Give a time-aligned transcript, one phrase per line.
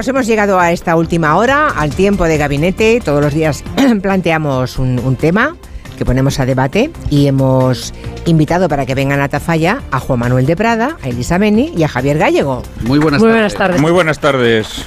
[0.00, 3.02] Pues hemos llegado a esta última hora, al tiempo de gabinete.
[3.04, 3.62] Todos los días
[4.02, 5.58] planteamos un, tema
[5.98, 7.92] que ponemos a debate y hemos
[8.24, 11.82] invitado para que vengan a Tafalla a Juan Manuel de Prada, a Elisa Beni y
[11.82, 12.62] a Javier Gallego.
[12.80, 13.78] Muy buenas, Muy buenas tardes.
[13.78, 14.86] Muy buenas tardes.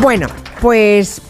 [0.00, 0.28] Bueno,
[0.62, 1.20] pues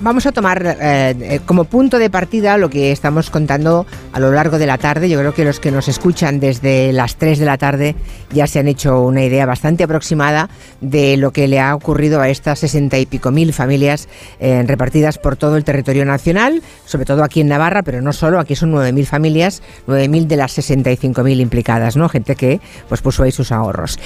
[0.00, 0.76] Vamos a tomar eh,
[1.20, 5.08] eh, como punto de partida lo que estamos contando a lo largo de la tarde.
[5.08, 7.96] Yo creo que los que nos escuchan desde las 3 de la tarde
[8.32, 12.28] ya se han hecho una idea bastante aproximada de lo que le ha ocurrido a
[12.28, 17.24] estas sesenta y pico mil familias eh, repartidas por todo el territorio nacional, sobre todo
[17.24, 21.96] aquí en Navarra, pero no solo, aquí son 9.000 familias, 9.000 de las 65.000 implicadas,
[21.96, 22.08] ¿no?
[22.08, 23.98] Gente que pues puso ahí sus ahorros.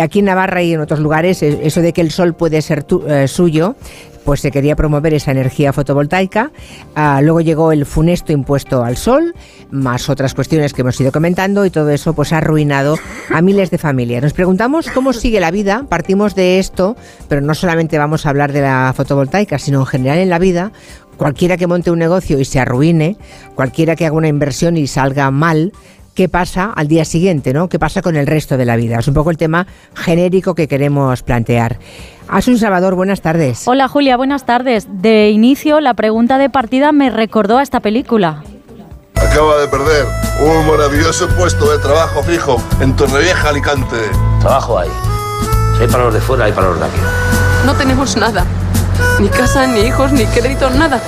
[0.00, 2.86] aquí en Navarra y en otros lugares, eso de que el sol puede ser
[3.26, 3.74] suyo
[4.24, 6.50] pues se quería promover esa energía fotovoltaica.
[6.94, 9.34] Ah, luego llegó el funesto impuesto al sol,
[9.70, 12.96] más otras cuestiones que hemos ido comentando y todo eso pues ha arruinado
[13.30, 14.22] a miles de familias.
[14.22, 16.96] Nos preguntamos cómo sigue la vida, partimos de esto,
[17.28, 20.72] pero no solamente vamos a hablar de la fotovoltaica, sino en general en la vida.
[21.16, 23.16] Cualquiera que monte un negocio y se arruine,
[23.54, 25.72] cualquiera que haga una inversión y salga mal,
[26.14, 27.68] qué pasa al día siguiente, ¿no?
[27.68, 28.98] ¿Qué pasa con el resto de la vida?
[28.98, 31.78] Es un poco el tema genérico que queremos plantear.
[32.28, 33.66] Asun Salvador, buenas tardes.
[33.66, 34.86] Hola Julia, buenas tardes.
[34.88, 38.42] De inicio, la pregunta de partida me recordó a esta película.
[39.14, 40.06] Acaba de perder
[40.40, 43.96] un maravilloso puesto de trabajo fijo en Torrevieja, Alicante.
[44.40, 44.90] Trabajo hay.
[45.76, 46.98] Si hay para los de fuera, hay para los de aquí.
[47.64, 48.44] No tenemos nada.
[49.20, 51.00] Ni casa, ni hijos, ni crédito, nada.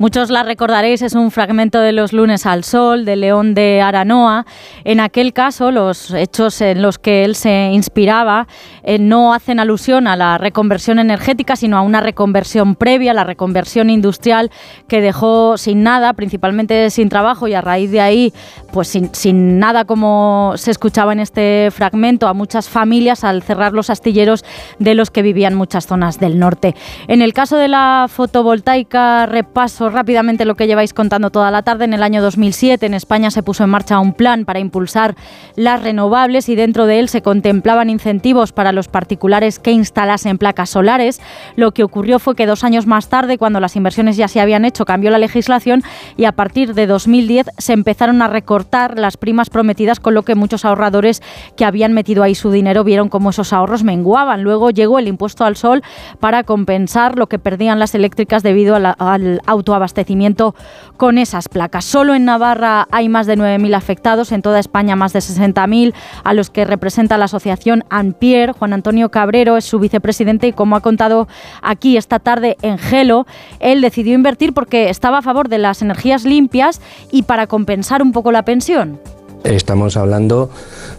[0.00, 4.46] Muchos la recordaréis, es un fragmento de Los lunes al sol, de León de Aranoa.
[4.84, 8.46] En aquel caso, los hechos en los que él se inspiraba
[8.84, 13.90] eh, no hacen alusión a la reconversión energética, sino a una reconversión previa, la reconversión
[13.90, 14.52] industrial
[14.86, 18.32] que dejó sin nada, principalmente sin trabajo y a raíz de ahí,
[18.72, 23.72] pues sin, sin nada como se escuchaba en este fragmento, a muchas familias al cerrar
[23.72, 24.44] los astilleros
[24.78, 26.76] de los que vivían muchas zonas del norte.
[27.08, 31.84] En el caso de la fotovoltaica, repaso rápidamente lo que lleváis contando toda la tarde.
[31.84, 35.14] En el año 2007 en España se puso en marcha un plan para impulsar
[35.56, 40.70] las renovables y dentro de él se contemplaban incentivos para los particulares que instalasen placas
[40.70, 41.20] solares.
[41.56, 44.64] Lo que ocurrió fue que dos años más tarde, cuando las inversiones ya se habían
[44.64, 45.82] hecho, cambió la legislación
[46.16, 50.34] y a partir de 2010 se empezaron a recortar las primas prometidas, con lo que
[50.34, 51.22] muchos ahorradores
[51.56, 54.42] que habían metido ahí su dinero vieron cómo esos ahorros menguaban.
[54.42, 55.82] Luego llegó el impuesto al sol
[56.20, 60.54] para compensar lo que perdían las eléctricas debido al auto abastecimiento
[60.96, 61.84] con esas placas.
[61.84, 65.94] Solo en Navarra hay más de 9.000 afectados, en toda España más de 60.000,
[66.24, 68.52] a los que representa la asociación Anpier.
[68.52, 71.28] Juan Antonio Cabrero es su vicepresidente y como ha contado
[71.62, 73.26] aquí esta tarde en Gelo,
[73.60, 78.12] él decidió invertir porque estaba a favor de las energías limpias y para compensar un
[78.12, 79.00] poco la pensión.
[79.44, 80.50] Estamos hablando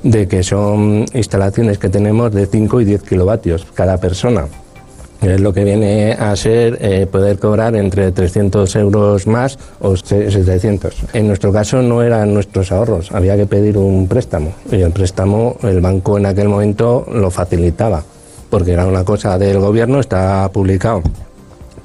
[0.03, 4.47] de que son instalaciones que tenemos de 5 y 10 kilovatios cada persona
[5.21, 10.95] es lo que viene a ser eh, poder cobrar entre 300 euros más o 700.
[11.13, 14.53] En nuestro caso no eran nuestros ahorros, había que pedir un préstamo.
[14.71, 18.03] Y el préstamo el banco en aquel momento lo facilitaba
[18.49, 21.03] porque era una cosa del gobierno, está publicado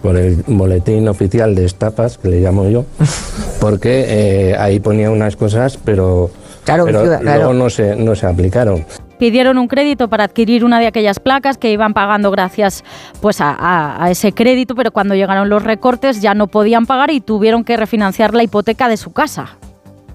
[0.03, 2.85] por el boletín oficial de estafas, que le llamo yo,
[3.61, 4.05] porque
[4.51, 6.31] eh, ahí ponía unas cosas, pero,
[6.65, 8.85] claro, luego no se, no se aplicaron
[9.19, 12.85] pidieron un crédito para adquirir una de aquellas placas que iban pagando gracias
[13.21, 17.65] pues a, ese crédito, pero cuando llegaron los recortes ya no podían pagar y tuvieron
[17.65, 19.57] que refinanciar la hipoteca de su casa.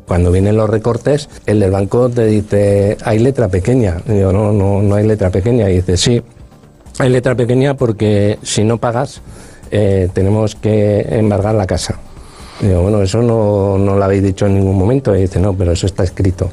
[0.08, 3.98] Cuando vienen los recortes, el del banco te dice, hay letra pequeña.
[4.06, 5.70] digo, no, no, no hay letra pequeña.
[5.70, 6.22] Y dice, sí,
[6.98, 9.22] hay letra pequeña porque si no pagas,
[9.70, 12.00] eh, tenemos que embargar la casa.
[12.60, 15.16] digo, bueno, eso no, no lo habéis dicho en ningún momento.
[15.16, 16.52] Y dice, no, pero eso está escrito.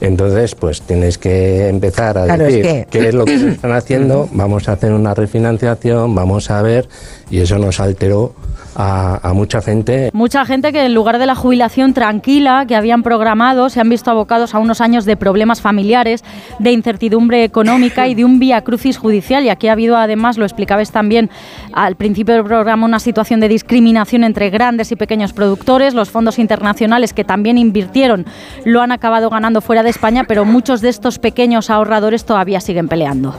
[0.00, 4.72] Entonces, pues tienes que empezar a decir qué es lo que están haciendo, vamos a
[4.72, 6.88] hacer una refinanciación, vamos a ver,
[7.30, 8.34] y eso nos alteró
[8.76, 10.10] a, mucha gente.
[10.12, 14.10] Mucha gente que en lugar de la jubilación tranquila que habían programado se han visto
[14.10, 16.24] abocados a unos años de problemas familiares,
[16.58, 19.44] de incertidumbre económica y de un vía crucis judicial.
[19.44, 21.30] Y aquí ha habido además, lo explicabas también
[21.72, 25.94] al principio del programa, una situación de discriminación entre grandes y pequeños productores.
[25.94, 28.26] Los fondos internacionales que también invirtieron
[28.64, 32.88] lo han acabado ganando fuera de España, pero muchos de estos pequeños ahorradores todavía siguen
[32.88, 33.34] peleando.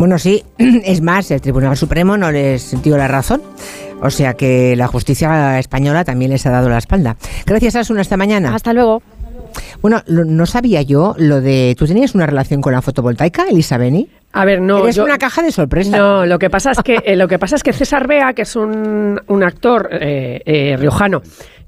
[0.00, 3.42] Bueno, sí, es más, el Tribunal Supremo no les dio la razón.
[4.00, 7.18] O sea que la justicia española también les ha dado la espalda.
[7.44, 8.54] Gracias, Asuna, hasta mañana.
[8.54, 9.02] Hasta luego.
[9.82, 11.76] Bueno, no sabía yo lo de...
[11.78, 14.08] ¿Tú tenías una relación con la fotovoltaica, Elisa Beni?
[14.32, 14.86] A ver, no.
[14.88, 15.98] Es una caja de sorpresa.
[15.98, 18.42] No, lo que pasa es que, eh, lo que, pasa es que César Bea, que
[18.42, 21.20] es un, actor eh, eh, riojano,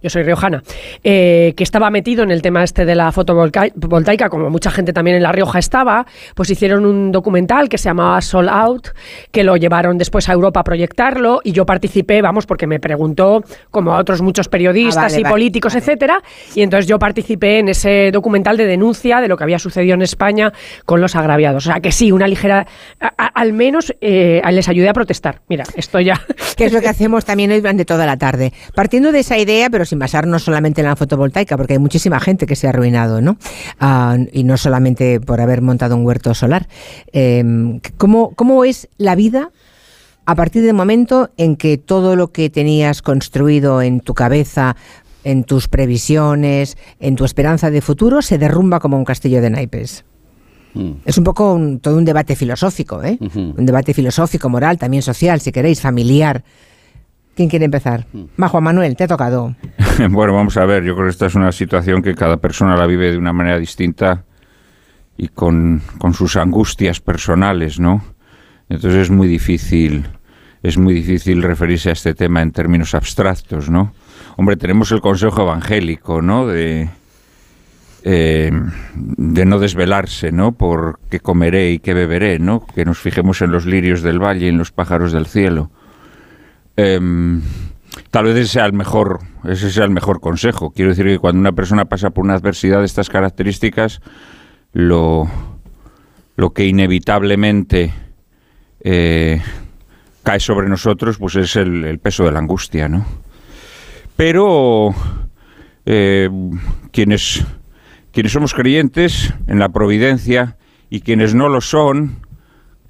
[0.02, 0.62] yo soy riojana,
[1.04, 5.16] eh, que estaba metido en el tema este de la fotovoltaica, como mucha gente también
[5.16, 8.88] en La Rioja estaba, pues hicieron un documental que se llamaba Soul Out,
[9.30, 13.42] que lo llevaron después a Europa a proyectarlo y yo participé, vamos, porque me preguntó,
[13.70, 15.80] como a otros muchos periodistas Ah, vale, y vale, políticos, vale.
[15.84, 16.22] etcétera,
[16.54, 20.02] y entonces yo participé en ese documental de denuncia de lo que había sucedido en
[20.02, 20.52] España
[20.84, 21.66] con los agraviados.
[21.66, 22.66] O sea que sí, una ligera,
[23.00, 25.40] a- a- al menos eh, les ayudé a protestar.
[25.48, 26.20] Mira, esto ya.
[26.56, 28.52] que es lo que hacemos también hoy durante toda la tarde.
[28.74, 32.46] Partiendo de esa idea, pero sin basarnos solamente en la fotovoltaica, porque hay muchísima gente
[32.46, 33.36] que se ha arruinado, ¿no?
[33.78, 36.66] Ah, y no solamente por haber montado un huerto solar.
[37.12, 37.44] Eh,
[37.98, 39.50] ¿cómo, ¿Cómo es la vida
[40.24, 44.76] a partir del momento en que todo lo que tenías construido en tu cabeza,
[45.24, 50.06] en tus previsiones, en tu esperanza de futuro, se derrumba como un castillo de naipes?
[50.72, 50.92] Mm.
[51.04, 53.18] Es un poco un- todo un debate filosófico, ¿eh?
[53.20, 56.42] Un debate filosófico, moral, también social, si queréis, familiar.
[57.34, 58.06] ¿Quién quiere empezar?
[58.40, 59.54] Va, Juan Manuel, te ha tocado.
[60.10, 62.86] Bueno, vamos a ver, yo creo que esta es una situación que cada persona la
[62.86, 64.24] vive de una manera distinta
[65.18, 68.02] y con, con sus angustias personales, ¿no?
[68.70, 70.06] Entonces es muy difícil,
[70.62, 73.92] es muy difícil referirse a este tema en términos abstractos, ¿no?
[74.36, 76.46] Hombre, tenemos el consejo evangélico, ¿no?
[76.46, 76.88] De,
[78.04, 78.50] eh,
[78.94, 80.52] de no desvelarse, ¿no?
[80.52, 82.66] Por qué comeré y qué beberé, ¿no?
[82.66, 85.70] Que nos fijemos en los lirios del valle y en los pájaros del cielo.
[86.76, 87.42] Em,
[88.10, 90.70] tal vez ese sea el mejor, ese sea el mejor consejo.
[90.70, 94.00] Quiero decir que cuando una persona pasa por una adversidad de estas características,
[94.72, 95.28] lo,
[96.36, 97.92] lo que inevitablemente
[98.80, 99.42] eh,
[100.22, 103.04] cae sobre nosotros, pues es el, peso de la angustia, ¿no?
[104.16, 104.94] Pero
[105.84, 106.30] eh,
[106.90, 107.44] quienes,
[108.12, 110.56] quienes somos creyentes en la providencia
[110.90, 112.20] y quienes no lo son,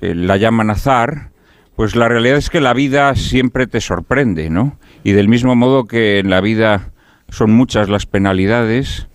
[0.00, 1.31] la llaman azar,
[1.76, 4.78] pues la realidad es que la vida siempre te sorprende, ¿no?
[5.04, 6.92] Y del mismo modo que en la vida
[7.28, 9.08] son muchas las penalidades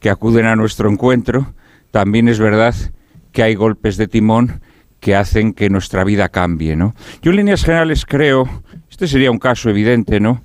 [0.00, 1.54] que acuden a nuestro encuentro,
[1.90, 2.74] también es verdad
[3.32, 4.60] que hay golpes de timón
[4.98, 6.94] que hacen que nuestra vida cambie, ¿no?
[7.22, 10.42] Yo en líneas generales creo, este sería un caso evidente, ¿no?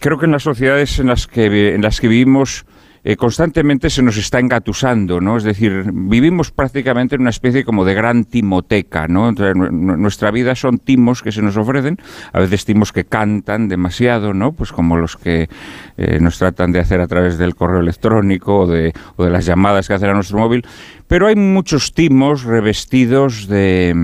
[0.00, 2.64] Creo que en las sociedades en las que, en las que vivimos
[3.04, 5.36] eh, constantemente se nos está engatusando, ¿no?
[5.36, 9.28] Es decir, vivimos prácticamente en una especie como de gran timoteca, ¿no?
[9.28, 11.98] Entonces, nu- nu- nuestra vida son timos que se nos ofrecen,
[12.32, 14.52] a veces timos que cantan demasiado, ¿no?
[14.52, 15.50] Pues como los que
[15.98, 19.44] eh, nos tratan de hacer a través del correo electrónico o de, o de las
[19.44, 20.64] llamadas que hacen a nuestro móvil,
[21.06, 23.94] pero hay muchos timos revestidos de,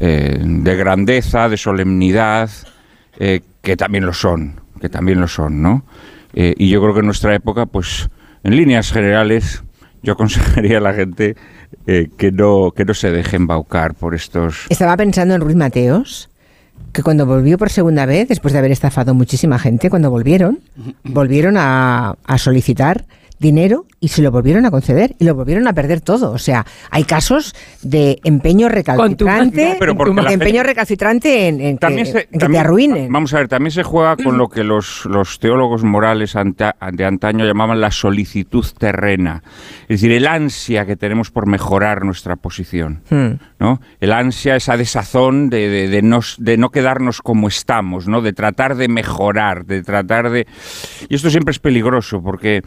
[0.00, 2.50] eh, de grandeza, de solemnidad,
[3.16, 5.84] que también lo son, que también lo son, ¿no?
[6.34, 8.10] Eh, y yo creo que en nuestra época, pues,
[8.42, 9.62] en líneas generales,
[10.02, 11.36] yo aconsejaría a la gente
[11.86, 14.66] eh, que no que no se deje embaucar por estos.
[14.68, 16.30] Estaba pensando en Ruiz Mateos,
[16.92, 20.60] que cuando volvió por segunda vez, después de haber estafado muchísima gente, cuando volvieron,
[21.02, 23.04] volvieron a, a solicitar
[23.38, 26.30] dinero y se lo volvieron a conceder y lo volvieron a perder todo.
[26.32, 32.04] O sea, hay casos de empeño recalcitrante, No, pero porque empeño recalcitrante en, en que,
[32.06, 33.12] se- en que te arruinen.
[33.12, 37.04] Vamos a ver, también se juega con lo que los, los teólogos morales anta- de
[37.04, 39.42] antaño llamaban la solicitud terrena.
[39.82, 43.02] Es decir, el ansia que tenemos por mejorar nuestra posición.
[43.10, 43.32] Hmm.
[43.58, 43.80] ¿no?
[44.00, 48.20] El ansia, esa desazón de, de, de nos- de no quedarnos como estamos, ¿no?
[48.22, 50.46] De tratar de mejorar, de tratar de...
[51.08, 52.62] Y esto siempre es peligroso porque...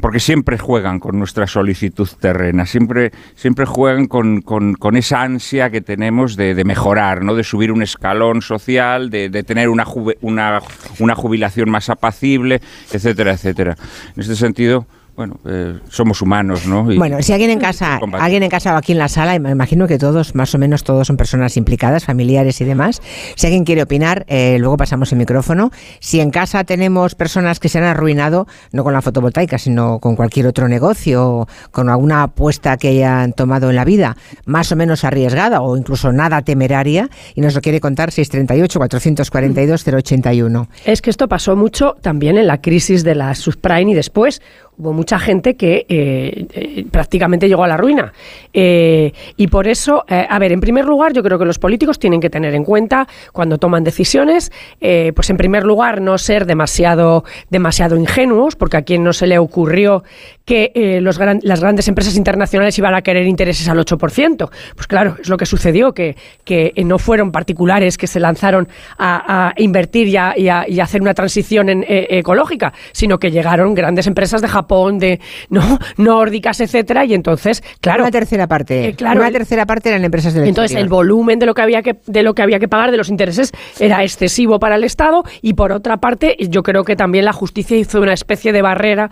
[0.00, 5.68] Porque siempre juegan con nuestra solicitud terrena, siempre, siempre juegan con, con- con esa ansia
[5.68, 7.34] que tenemos de, mejorar, ¿no?
[7.34, 9.84] de subir un escalón social, de, de tener una,
[10.22, 10.62] una,
[10.98, 13.76] una jubilación más apacible, etcétera, etcétera.
[14.16, 16.90] En este sentido, bueno, eh, somos humanos, ¿no?
[16.90, 19.40] Y- Bueno, si alguien en casa, alguien en casa o aquí en la sala, y
[19.40, 23.02] me imagino que todos, más o menos todos son personas implicadas, familiares y demás.
[23.36, 25.70] Si alguien quiere opinar, eh, luego pasamos el micrófono.
[26.00, 30.16] Si en casa tenemos personas que se han arruinado, no con la fotovoltaica, sino con
[30.16, 34.16] cualquier otro negocio, o con alguna apuesta que hayan tomado en la vida,
[34.46, 39.84] más o menos arriesgada o incluso nada temeraria, y nos lo quiere contar 638 442
[39.86, 40.68] 081.
[40.84, 44.40] Es que esto pasó mucho también en la crisis de la subprime y después
[44.78, 48.12] hubo mucha gente que eh, eh, prácticamente llegó a la ruina.
[48.52, 52.20] Eh, y por eso, a ver, en primer lugar, yo creo que los políticos tienen
[52.20, 54.50] que tener en cuenta cuando toman decisiones,
[54.80, 59.38] pues en primer lugar, no ser demasiado, demasiado ingenuos, porque a quien no se le
[59.38, 60.02] ocurrió
[60.44, 64.50] que los las grandes empresas internacionales iban a querer intereses al 8%.
[64.74, 69.52] Pues claro, es lo que sucedió, que, que no fueron particulares que se lanzaron a,
[69.56, 74.48] invertir y a, y a- hacer una transición ecológica, sino que llegaron grandes empresas de
[74.48, 79.28] Japón Japón, de no nórdicas, etcétera, y entonces, claro, una tercera parte, Eh, claro, una
[79.28, 82.22] el- tercera parte eran empresas del entonces el volumen de lo que había que de
[82.22, 83.50] lo que había que pagar de los intereses
[83.80, 87.76] era excesivo para el Estado y por otra parte yo creo que también la justicia
[87.76, 89.10] hizo una especie de barrera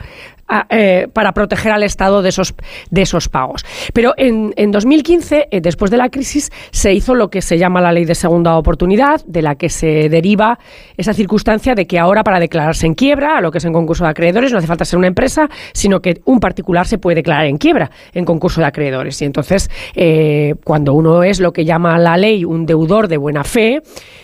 [0.49, 2.55] a- eh, para proteger al Estado de esos
[2.91, 3.65] de esos pagos.
[3.95, 7.81] Pero en, en 2015, eh, después de la crisis, se hizo lo que se llama
[7.81, 10.59] la ley de segunda oportunidad, de la que se deriva
[10.97, 14.03] esa circunstancia de que ahora para declararse en quiebra, a lo que es en concurso
[14.05, 15.40] de acreedores, no hace falta ser una empresa,
[15.73, 19.21] sino que un particular se puede declarar en quiebra en concurso de acreedores.
[19.23, 23.45] Y entonces, eh, cuando uno es lo que llama la ley un deudor de buena
[23.45, 23.83] fe,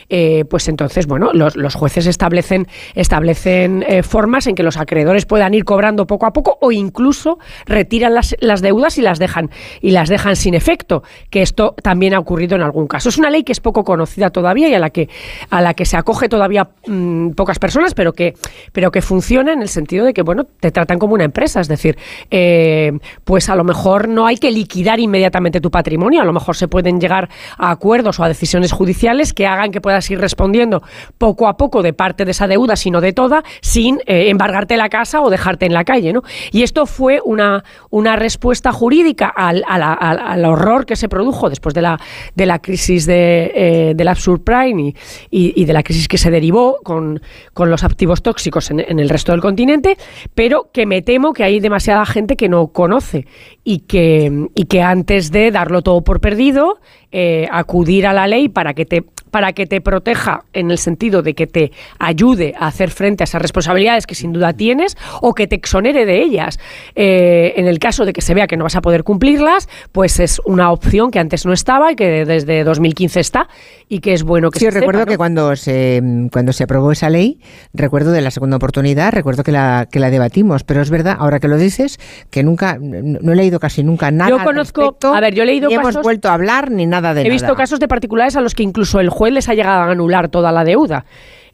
[0.09, 5.53] eh, pues entonces, bueno, los, jueces establecen, establecen eh, formas en que los acreedores puedan
[5.55, 9.91] ir cobrando poco a poco o incluso retiran las, las deudas y las dejan y
[9.91, 13.09] las dejan sin efecto, que esto también ha ocurrido en algún caso.
[13.09, 15.09] Es una ley que es poco conocida todavía y a la que
[15.51, 18.35] a la que se acoge todavía mm, pocas personas, pero que
[18.73, 21.69] pero que funciona en el sentido de que bueno te tratan como una empresa, es
[21.69, 21.97] decir,
[22.31, 22.93] eh,
[23.25, 26.69] pues a lo mejor no hay que liquidar inmediatamente tu patrimonio, a lo mejor se
[26.69, 30.83] pueden llegar a acuerdos o a decisiones judiciales que hagan que puedas ir respondiendo
[31.19, 34.89] poco a poco de parte de esa deuda, sino de toda, sin eh, embargarte la
[34.89, 36.23] casa o dejarte en la calle, ¿no?
[36.53, 41.75] Y esto fue una, una respuesta jurídica al, al- al horror que se produjo después
[41.75, 41.99] de la,
[42.35, 44.95] de la crisis de, eh, del subprime y,
[45.31, 47.21] y- y de la crisis que se derivó con,
[47.53, 49.97] con los activos tóxicos en, en el resto del continente,
[50.35, 53.27] pero que me temo que hay demasiada gente que no conoce
[53.65, 56.81] y que, y que antes de darlo todo por perdido,
[57.19, 61.21] eh, acudir a la ley para que te para que te proteja en el sentido
[61.21, 65.35] de que te ayude a hacer frente a esas responsabilidades que sin duda tienes o
[65.35, 66.59] que te exonere de ellas.
[66.95, 70.21] Eh, en el caso de que se vea que no vas a poder cumplirlas, pues
[70.21, 73.49] es una opción que antes no estaba y que desde 2015 está
[73.89, 75.13] y que es bueno que Sí, se recuerdo sepa, ¿no?
[75.13, 76.01] que cuando se
[76.33, 77.41] cuando se aprobó esa ley,
[77.75, 81.41] recuerdo de la segunda oportunidad, recuerdo que la que la debatimos, pero es verdad, ahora
[81.41, 81.99] que lo dices,
[82.31, 84.31] que nunca no, he leído casi nunca nada.
[84.31, 86.87] Yo al conozco- respecto, a ver, yo he leído ni hemos vuelto a hablar ni
[86.87, 87.33] nada de He nada.
[87.33, 90.29] visto casos de particulares a los que incluso el juez les ha llegado a anular
[90.29, 91.05] toda la deuda.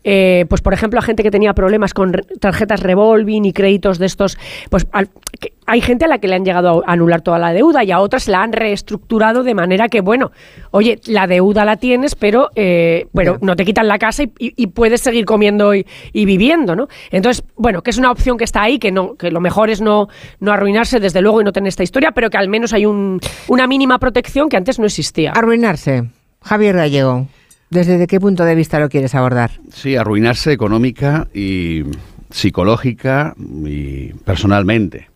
[0.04, 4.00] Eh, pues por ejemplo a gente que tenía problemas con re- tarjetas revolving y créditos
[4.00, 4.36] de estos
[4.68, 5.08] pues al-
[5.40, 7.92] que hay gente a la que le han llegado a anular toda la deuda y
[7.92, 10.32] a otras la han reestructurado de manera que bueno
[10.72, 14.54] oye la deuda la tienes pero eh, pero no te quitan la casa y, y-
[14.56, 18.44] y puedes seguir comiendo y, y viviendo no entonces bueno que es una opción que
[18.44, 20.08] está ahí que no que lo mejor es no
[20.40, 23.20] no arruinarse desde luego y no tener esta historia pero que al menos hay un,
[23.46, 25.30] una mínima protección que antes no existía.
[25.30, 26.04] Arruinarse.
[26.42, 27.28] Javier Gallego,
[27.72, 29.52] ¿desde qué punto de vista lo quieres abordar?
[29.72, 31.82] Sí, arruinarse económica y
[32.30, 35.08] psicológica y personalmente.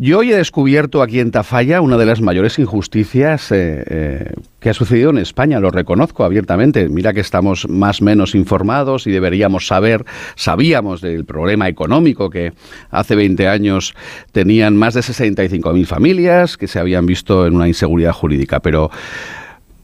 [0.00, 4.70] Yo hoy he descubierto aquí en Tafalla una de las mayores injusticias eh, eh, que
[4.70, 6.88] ha sucedido en España, lo reconozco abiertamente.
[6.88, 10.04] Mira que estamos más o menos informados y deberíamos saber,
[10.36, 12.52] sabíamos del problema económico que
[12.90, 13.94] hace 20 años
[14.30, 18.92] tenían más de 65.000 familias que se habían visto en una inseguridad jurídica, pero,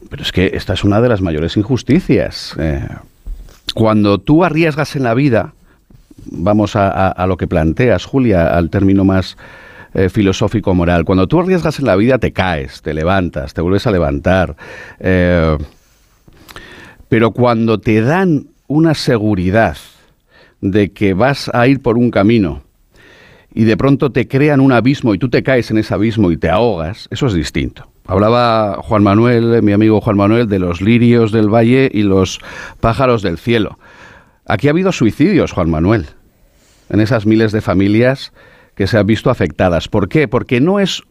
[0.09, 2.55] pero es que esta es una de las mayores injusticias.
[2.59, 2.87] Eh,
[3.73, 5.53] cuando tú arriesgas en la vida,
[6.25, 9.37] vamos a, lo que planteas, Julia, al término más
[9.93, 13.91] eh, filosófico-moral, cuando tú arriesgas en la vida te caes, te levantas, te vuelves a
[13.91, 14.55] levantar,
[14.99, 15.57] eh,
[17.09, 19.77] pero cuando te dan una seguridad
[20.61, 22.63] de que vas a ir por un camino
[23.53, 26.37] y de pronto te crean un abismo y tú te caes en ese abismo y
[26.37, 27.87] te ahogas, eso es distinto.
[28.07, 32.39] Hablaba Juan Manuel, mi amigo Juan Manuel, de los lirios del valle y los
[32.79, 33.79] pájaros del cielo.
[34.45, 36.05] Aquí ha habido suicidios, Juan Manuel,
[36.89, 38.31] en esas miles de familias
[38.75, 39.87] que se han visto afectadas.
[39.87, 40.27] ¿Por qué?
[40.27, 41.01] Porque no es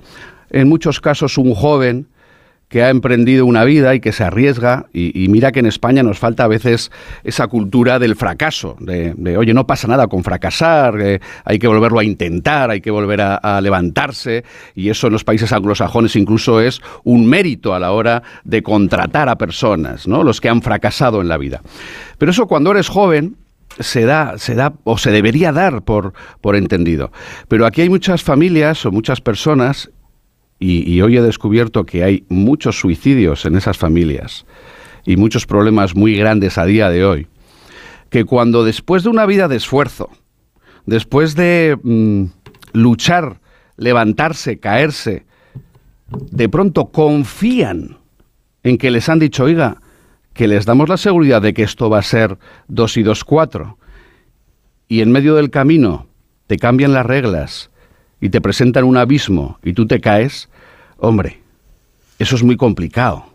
[0.51, 2.07] en muchos casos un joven
[2.69, 6.19] que ha emprendido una vida y que se arriesga, y, mira que en España nos
[6.19, 6.91] falta a veces
[7.23, 11.69] esa cultura del fracaso, de, de, oye, no pasa nada con fracasar, eh, hay que
[11.69, 14.45] volverlo a intentar, hay que volver a, a levantarse,
[14.75, 19.29] y eso en los países anglosajones incluso es un mérito a la hora de contratar
[19.29, 20.25] a personas, ¿no?
[20.25, 21.63] los que han fracasado en la vida.
[22.19, 23.37] Pero eso cuando eres joven,
[23.79, 27.11] se da, se da o se debería dar por, por entendido.
[27.49, 29.91] Pero aquí hay muchas familias o muchas personas,
[30.59, 34.47] y, hoy he descubierto que hay muchos suicidios en esas familias
[35.05, 37.27] y muchos problemas muy grandes a día de hoy,
[38.09, 40.11] que cuando después de una vida de esfuerzo,
[40.87, 42.25] después de mmm,
[42.73, 43.41] luchar,
[43.77, 45.27] levantarse, caerse,
[46.09, 47.99] de pronto confían
[48.63, 49.83] en que les han dicho, oiga,
[50.33, 53.79] que les damos la seguridad de que esto va a ser dos y dos cuatro,
[54.89, 56.07] y en medio del camino
[56.47, 57.71] te cambian las reglas
[58.25, 60.49] y te presentan un abismo y tú te caes,
[60.97, 61.43] hombre,
[62.19, 63.27] eso es muy complicado.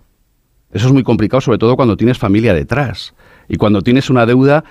[0.71, 3.13] Eso es muy complicado, sobre todo cuando tienes familia detrás
[3.47, 4.63] y cuando tienes una deuda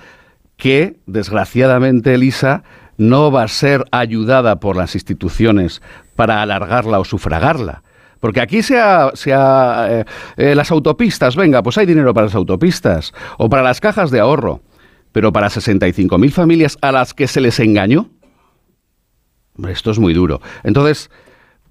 [0.57, 2.63] que, desgraciadamente, Elisa,
[2.97, 5.81] no va a ser ayudada por las instituciones
[6.17, 7.83] para alargarla o sufragarla.
[8.19, 13.13] Porque aquí sea, sea eh, eh, las autopistas, venga, pues hay dinero para las autopistas
[13.37, 14.59] o para las cajas de ahorro,
[15.13, 18.09] pero para 65.000 familias a las que se les engañó,
[19.67, 20.41] esto es muy duro.
[20.63, 21.09] Entonces,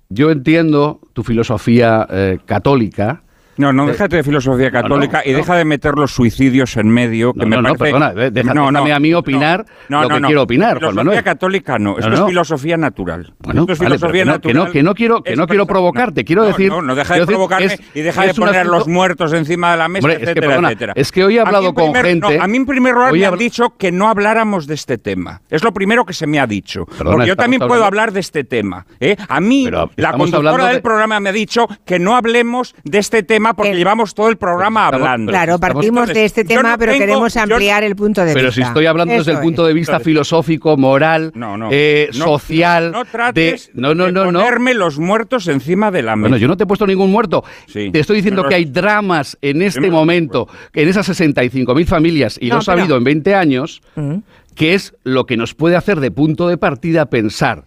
[0.09, 3.23] yo entiendo tu filosofía eh, católica,
[3.59, 5.39] No, no, déjate de filosofía católica y no.
[5.39, 7.85] deja de meter los suicidios en medio, que No, me no, no, parece...
[7.99, 11.25] perdona, eh, déjame a mí opinar lo que quiero opinar, Juan Filosofía Manuel.
[11.25, 13.33] católica no, esto es filosofía natural.
[13.41, 14.55] Bueno, esto es vale, filosofía que no- natural.
[14.55, 16.71] que no, que no quiero, que no quiero provocarte, quiero decir...
[16.71, 19.73] No, no, deja de provocarme es- y deja de poner a los asunto- muertos encima
[19.73, 20.93] de la mesa, Hombre, es que, etcétera, perdona, etcétera.
[20.97, 23.37] es que hoy he hablado con primer- gente- a mí en primer lugar me han
[23.39, 25.43] dicho que no habláramos de este tema.
[25.51, 26.87] Es lo primero que se me ha dicho.
[26.87, 28.87] Porque yo también puedo hablar de este tema.
[29.01, 29.17] ¿eh?
[29.29, 33.48] A mí, la conductora del programa me ha dicho que no hablemos de este tema
[33.55, 35.33] porque llevamos todo el programa estamos- hablando.
[35.33, 38.47] Claro, partimos de este tema, no pero tengo- queremos yo- ampliar el punto de Pero
[38.49, 38.63] vista.
[38.63, 41.69] si estoy hablando desde el punto de vista Entonces- filosófico, moral, No, no.
[41.73, 43.81] eh, No, social, No, no trates de...
[43.81, 44.39] No, no, de no, no.
[44.41, 46.23] ponerme los muertos encima de la mesa.
[46.29, 47.45] Bueno, yo no te he puesto ningún muerto.
[47.67, 47.91] Sí.
[47.91, 52.57] Te estoy diciendo que hay dramas en este momento, en esas 65.000 familias, y No,
[52.57, 54.17] los ha pero- habido en 20 años, Mm.
[54.55, 57.65] que es lo que nos puede hacer de punto de partida pensar.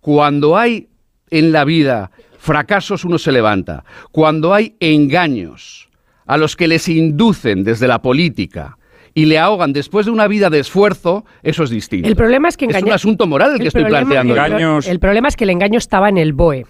[0.00, 0.88] Cuando hay
[1.30, 3.84] en la vida fracasos, uno se levanta.
[4.10, 5.88] Cuando hay engaños
[6.26, 8.77] a los que les inducen desde la política
[9.18, 12.06] y le ahogan después de una vida de esfuerzo, eso es distinto.
[12.08, 14.78] El problema es que es un asunto moral el que estoy problema- planteando.
[14.78, 14.86] el.
[14.88, 16.66] El problema es que el engaño estaba en el BOE.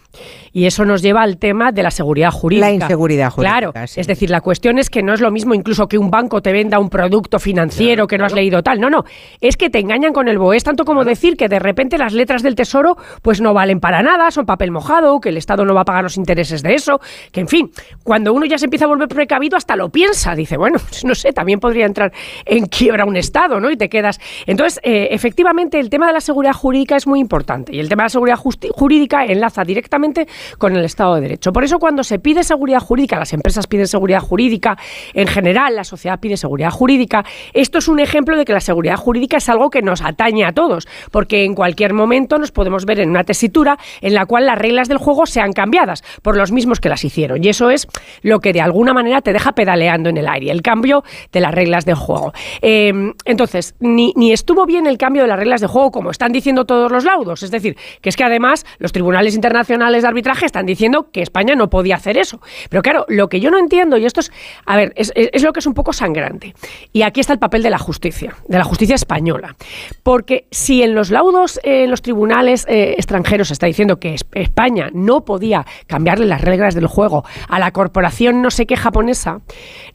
[0.52, 2.66] Y eso nos lleva al tema de la seguridad jurídica.
[2.68, 3.86] La inseguridad jurídica, Claro.
[3.86, 4.00] sí.
[4.00, 6.52] Es decir, la cuestión es que no es lo mismo incluso que un banco te
[6.52, 8.80] venda un producto financiero que no has leído tal.
[8.80, 9.04] No, no.
[9.42, 10.56] Es que te engañan con el BOE.
[10.56, 14.02] Es tanto como decir que de repente las letras del tesoro pues no valen para
[14.02, 16.98] nada, son papel mojado, que el Estado no va a pagar los intereses de eso.
[17.30, 17.70] Que en fin,
[18.02, 20.34] cuando uno ya se empieza a volver precavido, hasta lo piensa.
[20.34, 22.10] Dice, bueno, no sé, también podría entrar
[22.44, 23.70] en quiebra un Estado, ¿no?
[23.70, 24.20] Y te quedas.
[24.46, 27.74] Entonces, eh, efectivamente, el tema de la seguridad jurídica es muy importante.
[27.74, 30.26] Y el tema de la seguridad jurídica enlaza directamente
[30.58, 31.52] con el Estado de Derecho.
[31.52, 34.76] Por eso, cuando se pide seguridad jurídica, las empresas piden seguridad jurídica,
[35.14, 37.24] en general, la sociedad pide seguridad jurídica.
[37.52, 40.52] Esto es un ejemplo de que la seguridad jurídica es algo que nos atañe a
[40.52, 44.58] todos, porque en cualquier momento nos podemos ver en una tesitura en la cual las
[44.58, 47.42] reglas del juego sean cambiadas por los mismos que las hicieron.
[47.42, 47.86] Y eso es
[48.22, 51.54] lo que de alguna manera te deja pedaleando en el aire, el cambio de las
[51.54, 52.27] reglas del juego.
[52.62, 52.92] Eh,
[53.24, 56.90] entonces, ni, estuvo bien el cambio de las reglas de juego como están diciendo todos
[56.90, 57.42] los laudos.
[57.42, 61.54] Es decir, que es que además los tribunales internacionales de arbitraje están diciendo que España
[61.54, 62.40] no podía hacer eso.
[62.70, 64.30] Pero claro, lo que yo no entiendo, y esto es,
[64.66, 65.12] a ver, es,
[65.42, 66.54] lo que es un poco sangrante.
[66.92, 69.56] Y aquí está el papel de la justicia, de la justicia española.
[70.02, 74.14] Porque si en los laudos, eh, en los tribunales eh, extranjeros se está diciendo que
[74.14, 78.76] es- España no podía cambiarle las reglas del juego a la corporación no sé qué
[78.76, 79.40] japonesa,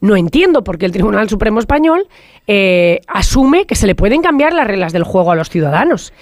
[0.00, 2.06] no entiendo por qué el Tribunal Supremo Español
[2.46, 6.12] eh, asume que se le pueden cambiar las reglas del juego a los ciudadanos.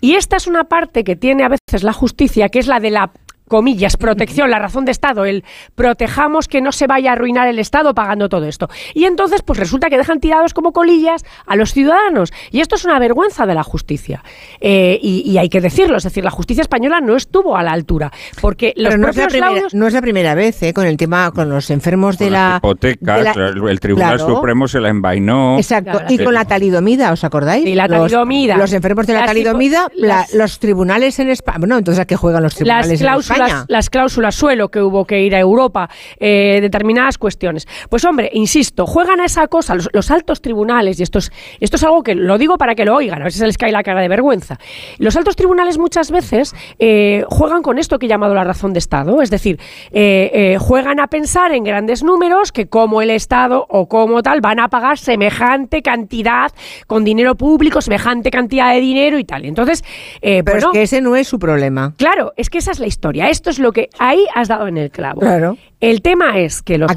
[0.00, 2.90] Y esta es una parte que tiene a veces la justicia, que es la de
[2.90, 3.10] la
[3.48, 7.58] comillas, protección, la razón de Estado, el protejamos que no se vaya a arruinar el
[7.58, 8.68] Estado pagando todo esto.
[8.94, 12.32] Y entonces, pues resulta que dejan tirados como colillas a los ciudadanos.
[12.50, 14.22] Y esto es una vergüenza de la justicia.
[14.60, 17.72] Eh, y, y hay que decirlo, es decir, la justicia española no estuvo a la
[17.72, 18.12] altura.
[18.40, 19.74] Porque los Pero no es, la primera, laudos...
[19.74, 20.72] no es la primera vez ¿eh?
[20.72, 22.48] con el tema, con los enfermos de Con la...
[22.48, 24.34] las hipotecas, de la- el, el Tribunal Claro.
[24.36, 25.56] Supremo se la envainó.
[25.58, 27.66] Exacto, Claro, y con la talidomida, ¿os acordáis?
[27.66, 28.56] Y la Los- talidomida.
[28.56, 31.58] Los, enfermos de la Las hipo- talidomida, la- los tribunales en España.
[31.58, 33.64] Bueno, entonces ¿a qué juegan los tribunales las en cláusulas, España?
[33.68, 37.66] las cláusulas suelo que hubo que ir a Europa, eh, determinadas cuestiones.
[37.88, 41.76] Pues hombre, insisto, juegan a esa cosa los, los altos tribunales, y esto es, esto
[41.76, 44.00] es algo que lo digo para que lo oigan, a se les cae la cara
[44.00, 44.58] de vergüenza.
[44.98, 48.78] Los altos tribunales muchas veces eh, juegan con esto que he llamado la razón de
[48.78, 49.58] Estado, es decir,
[49.90, 54.60] eh, juegan a pensar en grandes números que como el Estado o como tal van
[54.60, 56.52] a pagar semejante cantidad
[56.86, 59.44] con dinero público, semejante cantidad de dinero y tal.
[59.44, 59.84] Entonces,
[60.20, 61.94] Pero bueno, es que ese no es su problema.
[61.96, 63.23] Claro, es que esa es la historia.
[63.28, 65.20] Esto es lo que ahí has dado en el clavo.
[65.20, 65.56] Claro.
[65.84, 66.90] El tema es que los,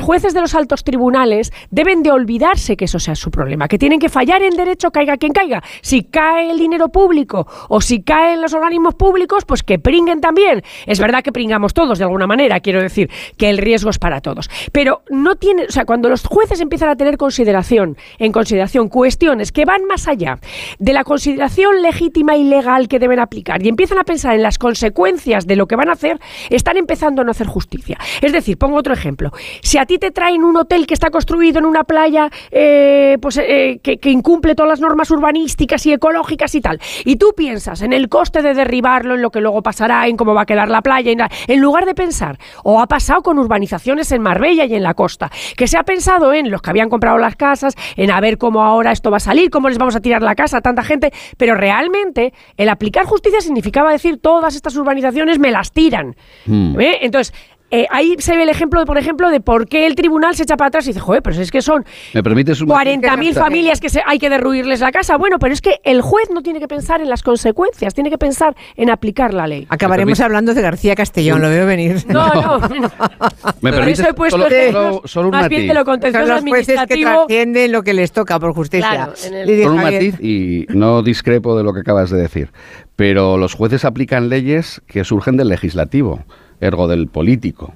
[0.00, 4.00] jueces de los altos tribunales deben de olvidarse que eso sea su problema, que tienen
[4.00, 5.62] que fallar en derecho caiga quien caiga.
[5.82, 10.62] Si cae el dinero público o si caen los organismos públicos, pues que pringuen también.
[10.86, 14.22] Es verdad que pringamos todos de alguna manera, quiero decir que el riesgo es para
[14.22, 14.48] todos.
[14.72, 19.52] Pero no tiene, o sea, cuando los jueces empiezan a tener consideración, en consideración cuestiones
[19.52, 20.38] que van más allá
[20.78, 24.56] de la consideración legítima y legal que deben aplicar y empiezan a pensar en las
[24.56, 27.98] consecuencias de lo que van a hacer, están empezando a no hacer justicia.
[28.22, 29.32] Es Es decir, pongo otro ejemplo.
[29.60, 33.38] Si a ti te traen un hotel que está construido en una playa eh, pues,
[33.38, 37.82] eh, que, que incumple todas las normas urbanísticas y ecológicas y tal, y tú piensas
[37.82, 40.68] en el coste de derribarlo, en lo que luego pasará, en cómo va a quedar
[40.68, 44.64] la playa, en, la- en lugar de pensar, o ha pasado con urbanizaciones en Marbella
[44.64, 47.74] y en la costa, que se ha pensado en los que habían comprado las casas,
[47.96, 50.36] en a ver cómo ahora esto va a salir, cómo les vamos a tirar la
[50.36, 55.50] casa a tanta gente, pero realmente el aplicar justicia significaba decir todas estas urbanizaciones me
[55.50, 56.14] las tiran.
[56.46, 56.78] Hmm.
[56.80, 56.98] ¿Eh?
[57.02, 57.34] Entonces,
[57.70, 60.56] eh, ahí se ve el ejemplo, por ejemplo, de por qué el tribunal se echa
[60.56, 63.88] para atrás y dice, joder, pero es que son ¿Me permites un 40.000 familias que
[63.88, 65.16] se, hay que derruirles la casa.
[65.16, 68.18] Bueno, pero es que el juez no tiene que pensar en las consecuencias, tiene que
[68.18, 69.66] pensar en aplicar la ley.
[69.68, 72.04] Acabaremos hablando de García Castellón, lo veo venir.
[72.08, 72.90] No, no, no.
[73.60, 76.26] ¿Me Por eso he puesto solo- ejemplos solo- un más bien de lo Son contencioso
[76.26, 77.10] los jueces que administrativo.
[77.26, 78.88] trascienden lo que les toca por justicia.
[78.90, 82.50] Claro, el- Solo un matiz y no discrepo de lo que acabas de decir.
[82.96, 86.24] Pero los jueces aplican leyes que surgen del legislativo,
[86.60, 87.72] ergo del político.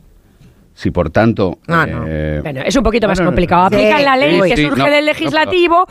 [0.75, 1.59] Si por tanto.
[1.69, 2.05] Ah, no.
[2.07, 3.69] eh, Bueno, es un poquito más complicado.
[3.71, 5.87] Sí, Aplican la ley sí, que sí, surge no, del no, legislativo.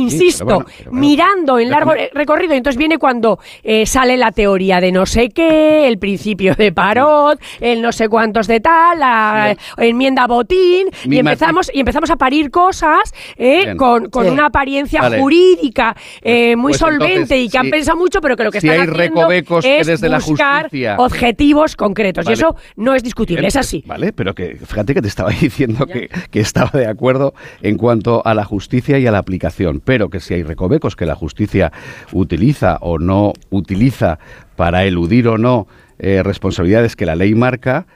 [0.00, 1.06] Insisto, pero bueno, pero bueno.
[1.06, 5.88] mirando en largo recorrido, entonces viene cuando eh, sale la teoría de no sé qué,
[5.88, 11.18] el principio de Parot, el no sé cuántos de tal, la enmienda botín, Mi y
[11.20, 14.30] empezamos, y empezamos a parir cosas eh, con, con Sí.
[14.32, 15.20] una apariencia Vale.
[15.20, 18.50] jurídica eh, muy pues solvente entonces, y que han si- pensado mucho, pero que lo
[18.50, 22.24] que si están hay haciendo recovecos que es desde la buscar justicia- objetivos concretos.
[22.24, 22.34] Vale.
[22.36, 23.82] Y eso no es discutible, es así.
[23.86, 28.22] Vale, pero que fíjate que te estaba diciendo que, que estaba de acuerdo en cuanto
[28.26, 31.72] a la justicia y a la aplicación, pero que si hay recovecos que la justicia
[32.12, 34.18] utiliza o no utiliza
[34.56, 35.66] para eludir o no
[35.98, 37.86] eh, responsabilidades que la ley marca,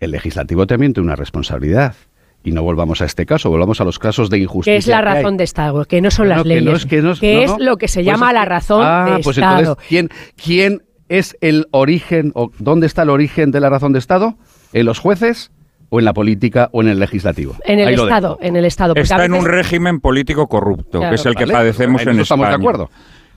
[0.00, 1.94] el legislativo también tiene una responsabilidad.
[2.42, 4.74] Y no volvamos a este caso, volvamos a los casos de injusticia.
[4.74, 5.14] que es la que hay.
[5.22, 7.54] razón de Estado, que no son No, las que leyes, no es que no es-
[7.58, 9.58] lo que se Pues llama es la razón Ah, de pues Estado.
[9.60, 13.98] entonces, ¿quién, ¿quién es el origen o dónde está el origen de la razón de
[14.00, 14.34] Estado?
[14.74, 15.52] ¿En los jueces
[15.94, 17.54] o en la política o en el legislativo?
[17.64, 18.94] en el Ahí Estado, en el Estado.
[18.96, 21.10] Está en un régimen político corrupto, Claro.
[21.10, 22.62] que es el que Vale, padecemos en en, eso estamos de España.
[22.70, 22.90] acuerdo.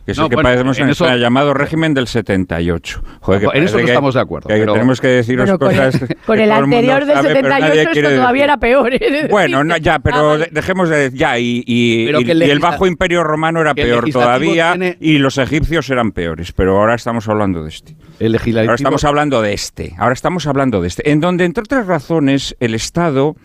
[0.08, 3.04] Que es No, el que bueno, padecemos en, en eso- España, llamado régimen del 78.
[3.20, 5.70] Joder, que En eso no que- estamos de acuerdo, que pero- tenemos que deciros con
[5.70, 6.06] el, cosas.
[6.26, 8.50] con el anterior del sabe, pero nadie 78 quiere esto todavía decir.
[8.50, 8.94] era peor.
[8.94, 9.28] ¿eh?
[9.30, 9.68] Bueno, decir.
[9.70, 13.60] no, ya, Ah, pero dejemos de ya y, y- el y el bajo imperio romano
[13.60, 17.70] era el peor todavía tiene- y los egipcios eran peores, pero ahora estamos hablando de
[17.70, 17.98] este.
[18.22, 18.70] El legislativo.
[18.72, 19.94] Ahora estamos hablando de este.
[19.98, 21.12] Ahora estamos hablando de este.
[21.12, 23.36] En donde, entre otras razones, el Estado,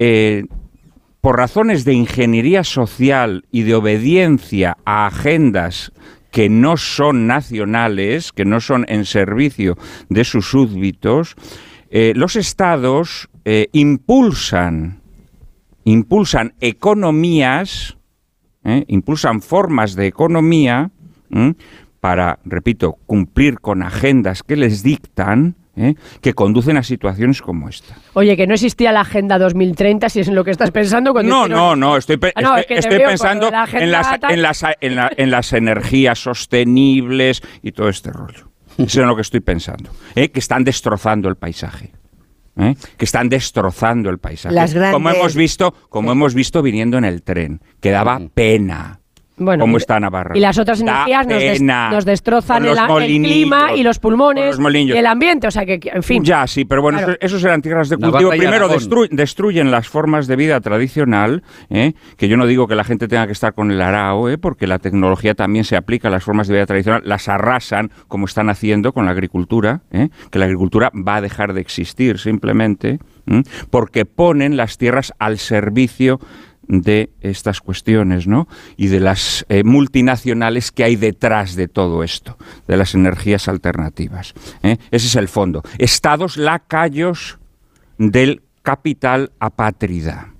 [0.00, 0.46] eh,
[1.22, 5.92] por razones de ingeniería social y de obediencia a agendas
[6.32, 11.36] que no son nacionales, que no son en servicio de sus súbditos,
[11.90, 15.00] eh, los estados eh, impulsan,
[15.84, 17.96] impulsan economías,
[18.64, 18.84] ¿eh?
[18.88, 20.90] impulsan formas de economía
[22.00, 25.94] para, repito, cumplir con agendas que les dictan, ¿eh?
[26.20, 27.94] que conducen a situaciones como esta.
[28.14, 31.12] Oye, que no existía la Agenda 2030, si es en lo que estás pensando.
[31.12, 34.06] Cuando No, no, no, estoy, pe- Ah, no, estoy, es que pensando la en las,
[34.28, 38.50] en, las, en, la- en las energías sostenibles y todo este rollo.
[38.78, 39.90] Eso es en lo que estoy pensando.
[40.14, 40.30] ¿eh?
[40.30, 41.92] Que están destrozando el paisaje.
[42.56, 42.74] ¿eh?
[42.96, 44.54] Que están destrozando el paisaje.
[44.54, 49.00] Las grandes- Como hemos visto, como hemos visto viniendo en el tren, que daba pena.
[49.38, 50.36] Bueno, ¿Cómo está Navarra?
[50.36, 51.90] Y las otras Da energías nos, des- pena.
[51.90, 52.76] nos destrozan el,
[53.22, 55.46] clima y los pulmones los y el ambiente.
[55.46, 56.22] O sea que, en fin.
[56.22, 57.12] Ya, sí, pero bueno, Claro.
[57.14, 58.30] eso, eso serán tierras de cultivo.
[58.30, 61.94] Primero, destru- destruyen las formas de vida tradicional, ¿eh?
[62.18, 64.36] que yo no digo que la gente tenga que estar con el arao, ¿eh?
[64.38, 68.26] porque la tecnología también se aplica a las formas de vida tradicional, las arrasan como
[68.26, 70.10] están haciendo con la agricultura, ¿eh?
[70.30, 73.42] que la agricultura va a dejar de existir simplemente, ¿eh?
[73.70, 76.20] porque ponen las tierras al servicio
[76.80, 78.48] de estas cuestiones, ¿no?
[78.78, 84.32] Y de las eh, multinacionales que hay detrás de todo esto, de las energías alternativas.
[84.62, 84.78] ¿eh?
[84.90, 85.62] Ese es el fondo.
[85.76, 87.38] Estados lacayos
[87.98, 90.32] del capital apátrida.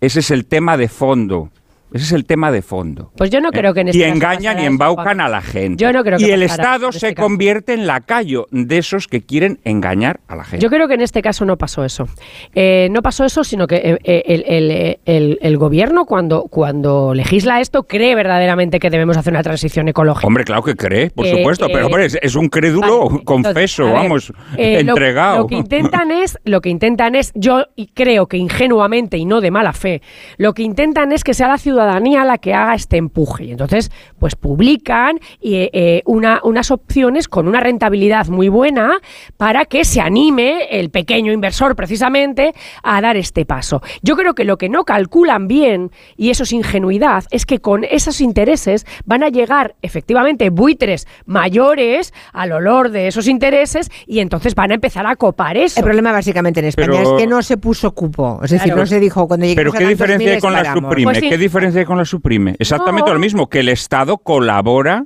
[0.00, 1.50] Ese es el tema de fondo.
[1.92, 3.12] Ese es el tema de fondo.
[3.16, 5.82] Pues yo no creo que en este y engañan y embaucan a la gente.
[5.82, 7.26] Yo no creo que y el Estado se este caso.
[7.26, 10.62] convierte en lacayo de esos que quieren engañar a la gente.
[10.62, 12.06] Yo creo que en este caso no pasó eso.
[12.54, 17.12] Eh, no pasó eso, sino que eh, eh, el, el- el- el gobierno, cuando, cuando
[17.14, 20.26] legisla esto, cree verdaderamente que debemos hacer una transición ecológica.
[20.26, 23.24] Hombre, claro que cree, por Eh, supuesto, eh, pero hombre, es, es un crédulo Vale,
[23.24, 25.38] confeso, entonces, a ver, vamos, eh, lo- entregado.
[25.38, 29.50] Lo, que intentan es, lo que intentan es, yo creo que ingenuamente y no de
[29.50, 30.02] mala fe,
[30.38, 33.44] lo que intentan es que sea la ciudadanía ciudadanía la que haga este empuje.
[33.44, 38.98] Y entonces, pues publican eh, eh, una, unas opciones con una rentabilidad muy buena
[39.36, 43.82] para que se anime el pequeño inversor precisamente a dar este paso.
[44.02, 47.84] Yo creo que lo que no calculan bien, y eso es ingenuidad, es que con
[47.84, 54.54] esos intereses van a llegar efectivamente buitres mayores al olor de esos intereses y entonces
[54.54, 55.80] van a empezar a copar eso.
[55.80, 58.40] El problema básicamente en España Pero- es que no se puso cupo.
[58.44, 58.80] Es decir, Claro.
[58.82, 60.82] no se dijo cuando lleguemos Pero a ¿qué diferencia hay con la paramos.
[60.90, 61.04] suprime?
[61.04, 61.28] Pues sí.
[61.30, 62.56] ¿Qué diferencia con la suprime?
[62.58, 63.14] Exactamente No.
[63.14, 65.04] lo mismo, que el Estado colabora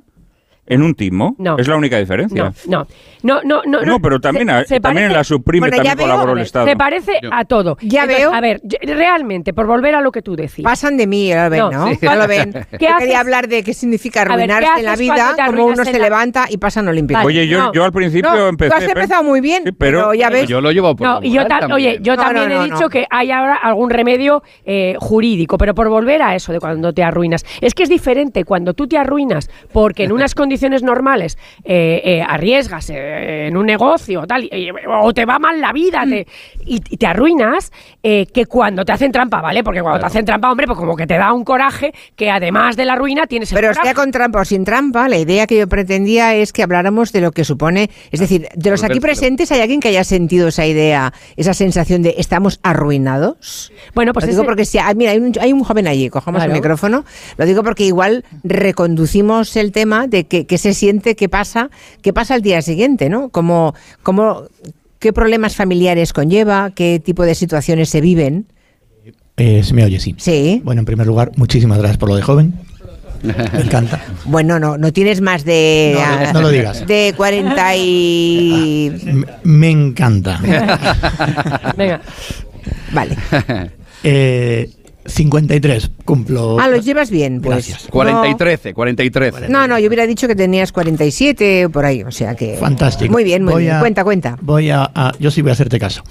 [0.66, 1.34] en un timo.
[1.38, 1.58] No.
[1.58, 2.52] Es la única diferencia.
[2.66, 2.86] No,
[3.22, 3.82] no, no, no, no.
[3.82, 6.44] No, pero también, Se- a- se también parece- la suprime Bueno, también colaboró el ver,
[6.46, 6.66] Estado.
[6.66, 7.76] Se parece a todo.
[7.82, 8.32] Ya veo.
[8.32, 10.64] A ver, yo- realmente, por volver a lo que tú decías.
[10.64, 11.88] Pasan de mí, lo ven, No, ¿no?
[11.90, 11.98] sí.
[12.02, 12.52] Ya lo ven.
[12.70, 12.98] ¿Qué Yo haces?
[13.00, 15.98] quería hablar de qué significa ver, ¿qué arruinarse en la vida, como uno se la-
[15.98, 17.22] levanta y pasan olímpicos.
[17.24, 17.26] Vale.
[17.40, 17.72] Oye, yo, No.
[17.72, 18.70] yo al principio No, empecé...
[18.70, 20.48] tú has empezado muy bien, Sí, pero, ya ves.
[20.48, 21.74] Yo lo llevo por No, la y yo moral ta- también.
[21.94, 26.22] oye, yo también he dicho que hay ahora algún remedio eh, jurídico, pero por volver
[26.22, 27.44] a eso de cuando te arruinas.
[27.60, 32.22] Es que es diferente cuando tú te arruinas porque en unas condiciones normales eh, eh,
[32.26, 36.26] arriesgas eh, en un negocio o tal, y- o te va mal la vida te-
[36.66, 39.62] y, y te arruinas eh, que cuando te hacen trampa, ¿vale?
[39.64, 42.76] Porque cuando te hacen trampa, hombre, pues como que te da un coraje que además
[42.76, 43.86] de la ruina tienes el Pero coraje.
[43.86, 47.20] sea con trampa o sin trampa, la idea que yo pretendía es que habláramos de
[47.20, 50.66] lo que supone, es decir, de los aquí presentes, ¿hay alguien que haya sentido esa
[50.66, 53.72] idea, esa sensación de estamos arruinados?
[53.94, 56.08] Bueno, pues lo digo ese- porque si, ah, mira, hay un, hay un joven allí,
[56.10, 56.52] cojamos Claro.
[56.52, 57.04] el micrófono,
[57.36, 61.70] lo digo porque igual reconducimos el tema de que, que se siente, qué pasa,
[62.02, 63.28] qué pasa al día siguiente, ¿no?
[63.28, 64.44] Como, como,
[64.98, 68.46] qué problemas familiares conlleva, qué tipo de situaciones se viven.
[69.36, 70.14] Eh, se me oye, sí.
[70.18, 70.62] Sí.
[70.64, 72.54] Bueno, en primer lugar, muchísimas gracias por lo de joven.
[73.22, 74.00] Me encanta.
[74.26, 75.96] Bueno, no, no tienes más de...
[76.26, 76.86] No, no lo digas.
[76.86, 78.92] De 40 y...
[79.04, 80.38] Me, me encanta.
[81.76, 82.00] Venga.
[82.92, 83.16] Vale.
[84.02, 84.70] Eh,
[85.06, 86.58] 53, cumplo.
[86.60, 87.68] Ah, lo llevas bien, pues.
[87.68, 87.88] Gracias.
[87.90, 89.48] 40 y 13, 40 y 13.
[89.48, 92.56] No, no, yo hubiera dicho que tenías 47 o por ahí, o sea que...
[92.58, 93.12] Fantástico.
[93.12, 93.76] Muy bien, muy Voy bien.
[93.76, 94.38] a- Cuenta, cuenta.
[94.40, 96.02] Voy a, a- yo sí voy a hacerte caso.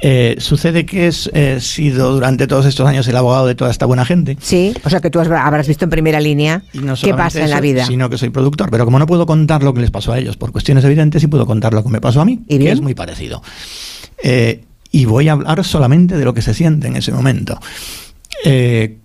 [0.00, 4.04] Eh, sucede que he sido durante todos estos años el abogado de toda esta buena
[4.04, 4.36] gente.
[4.40, 7.44] Sí, o sea que tú has- habrás visto en primera línea no qué pasa en
[7.46, 7.86] eso, la vida.
[7.86, 8.68] Sino que soy productor.
[8.70, 11.28] Pero como no puedo contar lo que les pasó a ellos por cuestiones evidentes, sí
[11.28, 12.72] puedo contar lo que me pasó a mí, ¿Y que bien?
[12.72, 13.40] es muy parecido.
[14.22, 17.58] Eh, y voy a hablar solamente de lo que se siente en ese momento.
[18.44, 18.98] Eh,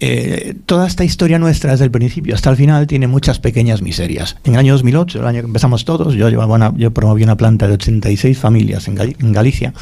[0.00, 4.36] eh, toda esta historia nuestra desde el principio hasta el final tiene muchas pequeñas miserias.
[4.44, 7.36] En el año 2008, el año que empezamos todos, yo, llevaba una- yo promoví una
[7.36, 9.74] planta de 86 familias en, Gali- en Galicia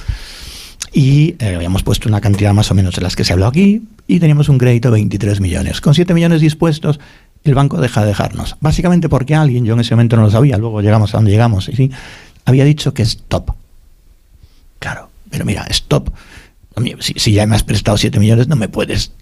[0.93, 3.83] y eh, habíamos puesto una cantidad más o menos de las que se habló aquí
[4.07, 5.81] y teníamos un crédito de 23 millones.
[5.81, 6.99] Con 7 millones dispuestos,
[7.45, 8.57] el banco deja de dejarnos.
[8.61, 11.69] Básicamente porque alguien, yo en ese momento no lo sabía, luego llegamos a donde llegamos,
[11.69, 11.91] y sí,
[12.47, 13.51] había dicho que stop.
[14.79, 16.09] Claro, pero mira, stop.
[16.77, 19.13] A mí, Si, si ya me has prestado 7 millones, no me puedes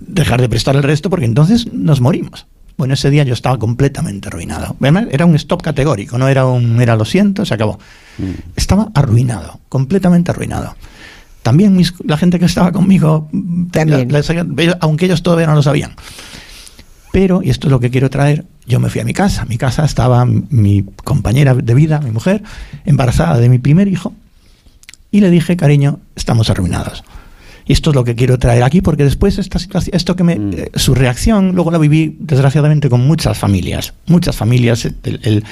[0.00, 2.46] dejar de prestar el resto porque entonces nos morimos.
[2.76, 4.76] Bueno, ese día yo estaba completamente arruinado.
[5.10, 7.78] Era un stop categórico, no era un, era lo siento, se acabó.
[8.54, 10.74] Estaba arruinado, completamente arruinado.
[11.42, 13.28] También mis- la gente que estaba conmigo,
[13.70, 14.08] También.
[14.12, 14.30] les-
[14.80, 15.92] aunque ellos todavía no lo sabían.
[17.12, 19.46] Pero, y esto es lo que quiero traer, yo me fui a mi casa.
[19.46, 22.42] Mi casa estaba mi compañera de vida, mi mujer,
[22.84, 24.12] embarazada de mi primer hijo,
[25.10, 27.04] y le dije, cariño, estamos arruinados.
[27.68, 30.34] Y esto es lo que quiero traer aquí, porque después esta situación, esto que me,
[30.34, 35.44] eh, su reacción, luego la viví desgraciadamente con muchas familias, muchas familias, el, el-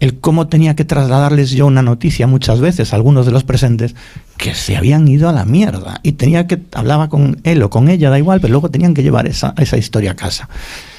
[0.00, 3.94] el cómo tenía que trasladarles yo una noticia muchas veces a algunos de los presentes
[4.36, 7.88] que se habían ido a la mierda y tenía que hablaba con él o con
[7.88, 10.48] ella, da igual, pero luego tenían que llevar esa, esa historia a casa.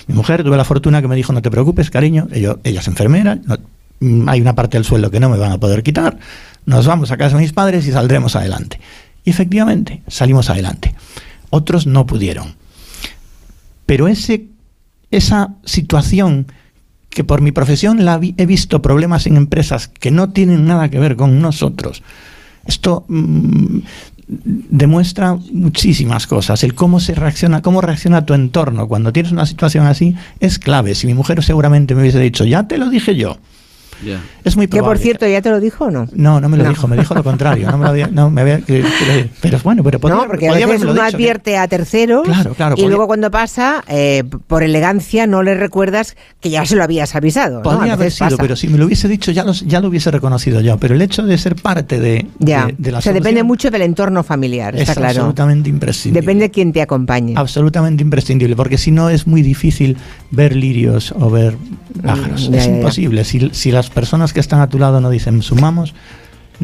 [0.07, 3.37] Mi mujer tuve la fortuna que me dijo, no te preocupes, cariño, ella es enfermera,
[3.43, 3.57] no-
[3.99, 6.17] mm, hay una parte del sueldo que no me van a poder quitar,
[6.65, 8.79] nos vamos a casa de mis padres y saldremos adelante.
[9.23, 10.93] Y efectivamente, salimos adelante.
[11.49, 12.55] Otros no pudieron.
[13.85, 14.47] Pero ese,
[15.11, 16.47] esa situación
[17.09, 17.99] que por mi profesión
[18.37, 22.01] he visto problemas en empresas que no tienen nada que ver con nosotros.
[22.65, 23.79] Esto mm,
[24.27, 26.63] demuestra muchísimas cosas.
[26.63, 30.95] El cómo se reacciona, cómo reacciona tu entorno cuando tienes una situación así es clave.
[30.95, 33.37] Si mi mujer seguramente me hubiese dicho, ya te lo dije yo.
[34.43, 34.97] Es muy Que probable.
[34.97, 36.07] por cierto, ¿ya te lo dijo o no?
[36.13, 36.69] No, no me lo No.
[36.69, 37.69] dijo, me dijo lo contrario.
[37.71, 40.53] No me lo había, no, me había- que- que- pero bueno, pero no, porque a
[40.53, 44.63] veces uno dicho, que- advierte a terceros Claro, claro, y luego cuando pasa, eh, por
[44.63, 47.61] elegancia, no le recuerdas que ya se lo habías avisado.
[47.61, 48.41] Podría haber sido, pasa.
[48.41, 50.77] pero si me lo hubiese dicho ya, los- ya lo hubiese reconocido yo.
[50.77, 53.71] Pero el hecho de ser parte de, Ya, de, de la o sea, depende mucho
[53.71, 55.09] del entorno familiar, es está claro.
[55.21, 56.21] absolutamente imprescindible.
[56.21, 57.33] Depende de quién te acompañe.
[57.37, 59.97] Absolutamente imprescindible, porque si no es muy difícil
[60.31, 61.55] ver lirios o ver
[62.03, 62.49] pájaros.
[62.49, 62.77] Mm, ya, es ya, ya.
[62.77, 63.23] imposible.
[63.23, 65.93] Si, si las personas que están a tu lado no dicen sumamos,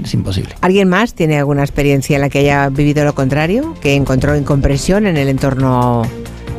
[0.01, 0.55] es imposible.
[0.61, 3.75] ¿Alguien más tiene alguna experiencia en la que haya vivido lo contrario?
[3.81, 6.03] ¿Que encontró incompresión en el entorno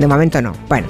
[0.00, 0.54] De momento no.
[0.66, 0.86] Bueno,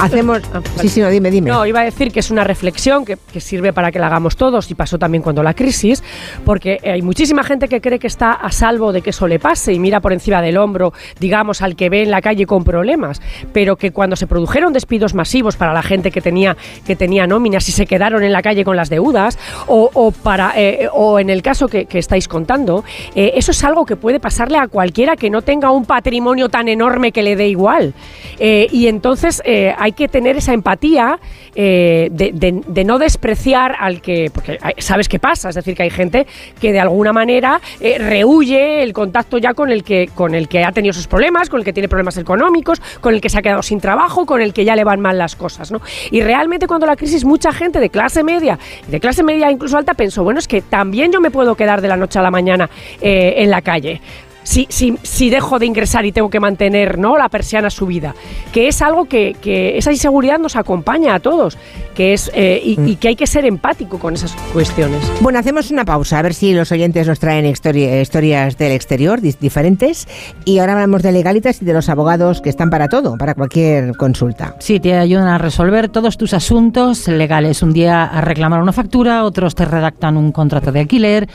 [0.00, 0.42] hacemos...
[0.52, 0.66] Ah, vale.
[0.80, 1.48] Sí, sí, no, dime, dime.
[1.48, 4.36] No, iba a decir que es una reflexión que, que sirve para que la hagamos
[4.36, 6.02] todos y pasó también cuando la crisis,
[6.44, 9.72] porque hay muchísima gente que cree que está a salvo de que eso le pase
[9.72, 13.22] y mira por encima del hombro, digamos, al que ve en la calle con problemas,
[13.52, 17.68] pero que cuando se produjeron despidos masivos para la gente que tenía, que tenía nóminas
[17.68, 21.30] y se quedaron en la calle con las deudas, o, o para, eh, o en
[21.30, 22.82] el caso que, que estáis contando,
[23.14, 26.66] eh, eso es algo que puede pasarle a cualquiera que no tenga un patrimonio tan
[26.66, 27.94] enorme que le dé igual.
[28.40, 31.18] Eh, y entonces eh, hay que tener esa empatía
[31.54, 36.26] eh, de, no despreciar al que, porque sabes qué pasa, es decir, que hay gente
[36.60, 40.64] que de alguna manera eh, rehuye el contacto ya con el, que, con el que
[40.64, 43.42] ha tenido sus problemas, con el que tiene problemas económicos, con el que se ha
[43.42, 45.72] quedado sin trabajo, con el que ya le van mal las cosas.
[45.72, 45.80] ¿no?
[46.10, 49.94] Y realmente cuando la crisis, mucha gente de clase media, de clase media incluso alta,
[49.94, 52.70] pensó, bueno, es que también yo me puedo quedar de la noche a la mañana
[53.00, 54.00] eh, en la calle
[54.48, 57.18] si, si, si dejo de ingresar y tengo que mantener ¿no?
[57.18, 58.14] la persiana subida,
[58.50, 61.58] que es algo que, que esa inseguridad nos acompaña a todos,
[61.94, 65.00] que es eh, y, y que hay que ser empático con esas cuestiones.
[65.20, 69.20] Bueno, hacemos una pausa, a ver si los oyentes nos traen histori- historias del exterior
[69.20, 70.08] diferentes.
[70.46, 73.96] Y ahora hablamos de legalitas y de los abogados que están para todo, para cualquier
[73.96, 74.54] consulta.
[74.60, 77.62] Sí, te ayudan a resolver todos tus asuntos legales.
[77.62, 81.28] Un día a reclamar una factura, otros te redactan un contrato de alquiler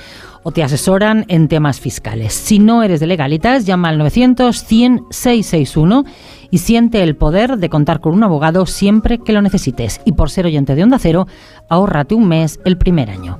[0.44, 2.34] o te asesoran en temas fiscales.
[2.34, 6.04] Si no eres de legalitas, llama al 900 100 661
[6.52, 10.02] y siente el poder de contar con un abogado siempre que lo necesites.
[10.06, 11.28] Y por ser oyente de Onda Cero,
[11.70, 13.40] ahórrate un mes el primer año.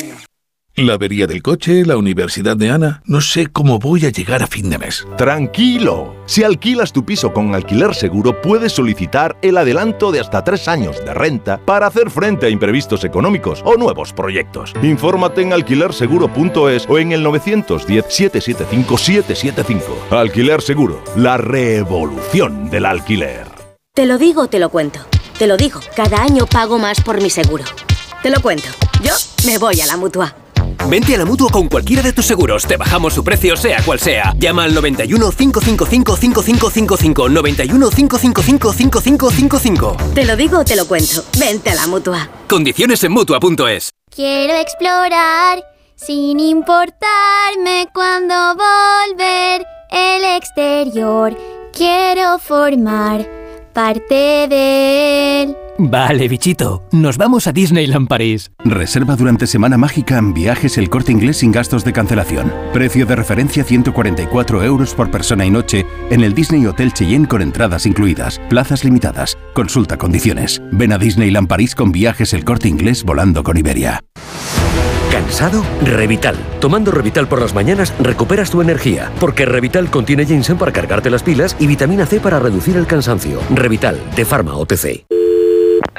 [0.81, 3.03] La avería del coche, la universidad de Ana.
[3.05, 5.05] No sé cómo voy a llegar a fin de mes.
[5.15, 6.15] Tranquilo.
[6.25, 10.97] Si alquilas tu piso con alquiler seguro, puedes solicitar el adelanto de hasta tres años
[11.05, 14.73] de renta para hacer frente a imprevistos económicos o nuevos proyectos.
[14.81, 19.81] Infórmate en alquilerseguro.es o en el 910-775-775.
[20.09, 23.45] Alquiler Seguro, la revolución del alquiler.
[23.93, 25.01] Te lo digo, te lo cuento.
[25.37, 27.65] Te lo digo, cada año pago más por mi seguro.
[28.23, 28.69] Te lo cuento.
[29.03, 29.13] Yo
[29.45, 30.33] me voy a la mutua.
[30.87, 32.65] Vente a la mutua con cualquiera de tus seguros.
[32.65, 34.33] Te bajamos su precio, sea cual sea.
[34.37, 37.29] Llama al 91 555 5555.
[37.29, 39.97] 91 555 5555.
[40.13, 41.23] Te lo digo, te lo cuento.
[41.37, 42.29] Vente a la mutua.
[42.47, 43.91] Condiciones en mutua.es.
[44.13, 45.63] Quiero explorar
[45.95, 51.37] sin importarme cuando volver el exterior.
[51.73, 53.27] Quiero formar
[53.73, 55.57] parte de él.
[55.83, 58.51] Vale, bichito, nos vamos a Disneyland París.
[58.63, 62.53] Reserva durante Semana Mágica en viajes el corte inglés sin gastos de cancelación.
[62.71, 67.41] Precio de referencia 144 euros por persona y noche en el Disney Hotel Cheyenne con
[67.41, 68.39] entradas incluidas.
[68.47, 69.39] Plazas limitadas.
[69.55, 70.61] Consulta condiciones.
[70.71, 74.03] Ven a Disneyland París con viajes el corte inglés volando con Iberia.
[75.11, 75.65] ¿Cansado?
[75.83, 76.35] Revital.
[76.59, 81.23] Tomando Revital por las mañanas recuperas tu energía, porque Revital contiene ginseng para cargarte las
[81.23, 83.39] pilas y vitamina C para reducir el cansancio.
[83.49, 85.20] Revital, de Pharma OTC.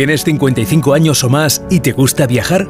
[0.00, 2.66] ¿Tienes 55 años o más y te gusta viajar?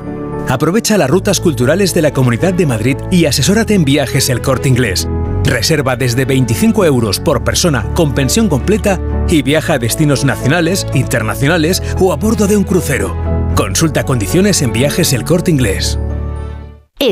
[0.48, 4.68] Aprovecha las rutas culturales de la Comunidad de Madrid y asesórate en viajes el corte
[4.68, 5.08] inglés.
[5.44, 11.80] Reserva desde 25 euros por persona con pensión completa y viaja a destinos nacionales, internacionales
[12.00, 13.16] o a bordo de un crucero.
[13.54, 16.00] Consulta condiciones en viajes el corte inglés.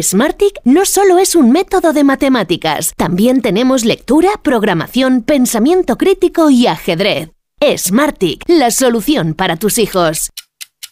[0.03, 6.67] Smartick no solo es un método de matemáticas, también tenemos lectura, programación, pensamiento crítico y
[6.67, 7.38] ajedrez.
[7.61, 10.31] Smartick, la solución para tus hijos.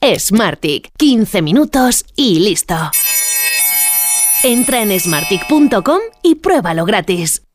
[0.03, 2.75] Smartick, 15 minutos y listo.
[4.43, 7.46] Entra en smartick.com y pruébalo gratis.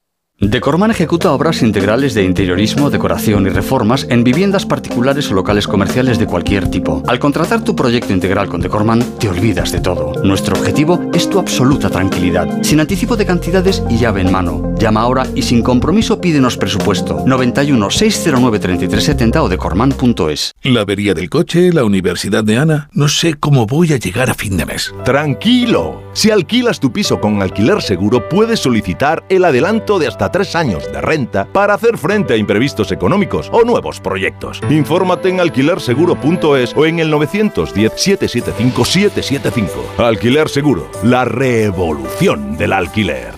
[0.43, 6.17] Decorman ejecuta obras integrales de interiorismo, decoración y reformas en viviendas particulares o locales comerciales
[6.17, 7.03] de cualquier tipo.
[7.07, 10.19] Al contratar tu proyecto integral con Decorman, te olvidas de todo.
[10.23, 14.73] Nuestro objetivo es tu absoluta tranquilidad, sin anticipo de cantidades y llave en mano.
[14.79, 17.23] Llama ahora y sin compromiso pídenos presupuesto.
[17.27, 20.55] 91 609 3370 o decorman.es.
[20.63, 22.89] La avería del coche, la universidad de Ana.
[22.93, 24.91] No sé cómo voy a llegar a fin de mes.
[25.05, 26.01] Tranquilo.
[26.13, 30.91] Si alquilas tu piso con alquiler seguro, puedes solicitar el adelanto de hasta tres años
[30.91, 34.61] de renta para hacer frente a imprevistos económicos o nuevos proyectos.
[34.69, 39.69] Infórmate en alquilerseguro.es o en el 910-775-775.
[39.97, 43.33] Alquiler Seguro, la revolución del alquiler.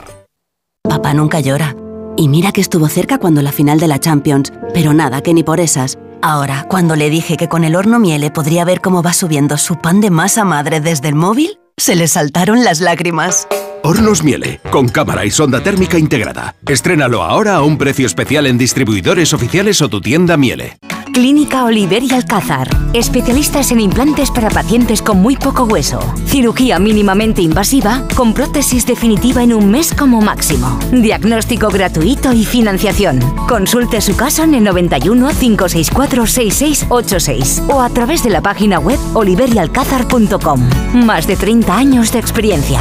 [0.87, 1.75] Papá nunca llora.
[2.15, 5.43] Y mira que estuvo cerca cuando la final de la Champions, pero nada, que ni
[5.43, 5.97] por esas.
[6.21, 9.77] Ahora, cuando le dije que con el horno Miele podría ver cómo va subiendo su
[9.77, 13.47] pan de masa madre desde el móvil, se le saltaron las lágrimas.
[13.86, 16.55] Hornos Miele, con cámara y sonda térmica integrada.
[16.65, 20.77] Estrénalo ahora a un precio especial en distribuidores oficiales o tu tienda Miele.
[21.11, 22.69] Clínica Oliver y Alcázar.
[22.93, 25.99] Especialistas en implantes para pacientes con muy poco hueso.
[26.27, 30.79] Cirugía mínimamente invasiva con prótesis definitiva en un mes como máximo.
[30.93, 33.19] Diagnóstico gratuito y financiación.
[33.49, 38.99] Consulte su caso en el 91 564 6686 o a través de la página web
[39.13, 40.69] oliverialcázar.com.
[41.05, 42.79] Más de 30 años de experiencia.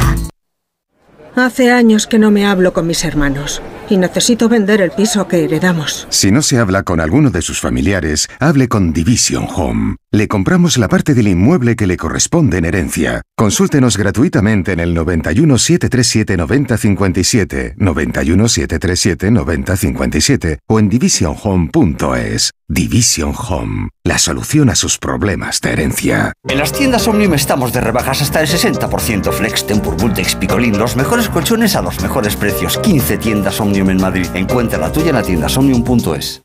[1.35, 3.59] Hace años que no me hablo con mis hermanos
[3.89, 6.07] y necesito vender el piso que heredamos.
[6.09, 9.95] Si no se habla con alguno de sus familiares, hable con Division Home.
[10.11, 13.23] Le compramos la parte del inmueble que le corresponde en herencia.
[13.35, 22.51] Consúltenos gratuitamente en el 91 737 9057, 91 737 9057 o en divisionhome.es.
[22.73, 26.33] Division Home, la solución a sus problemas de herencia.
[26.47, 29.31] En las tiendas Omnium estamos de rebajas hasta el 60%.
[29.31, 32.79] Flex, Tempur, Bultex, Picolín, los mejores colchones a los mejores precios.
[32.79, 34.27] 15 tiendas Omnium en Madrid.
[34.33, 36.41] Encuentra la tuya en la tienda omnium.es.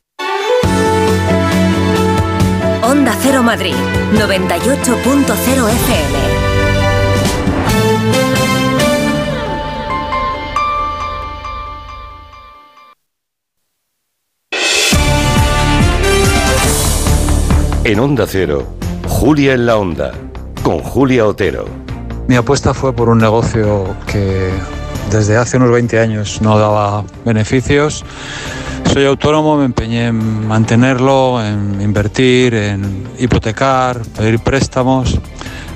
[2.83, 3.75] Onda Cero Madrid,
[4.13, 6.38] 98.0 FM.
[17.89, 18.67] En Onda Cero,
[19.07, 20.11] Julia en la Onda,
[20.61, 21.65] con Julia Otero.
[22.27, 24.51] Mi apuesta fue por un negocio que
[25.09, 28.05] desde hace unos 20 años no daba beneficios.
[28.93, 35.19] Soy autónomo, me empeñé en mantenerlo, en invertir, en hipotecar, pedir préstamos.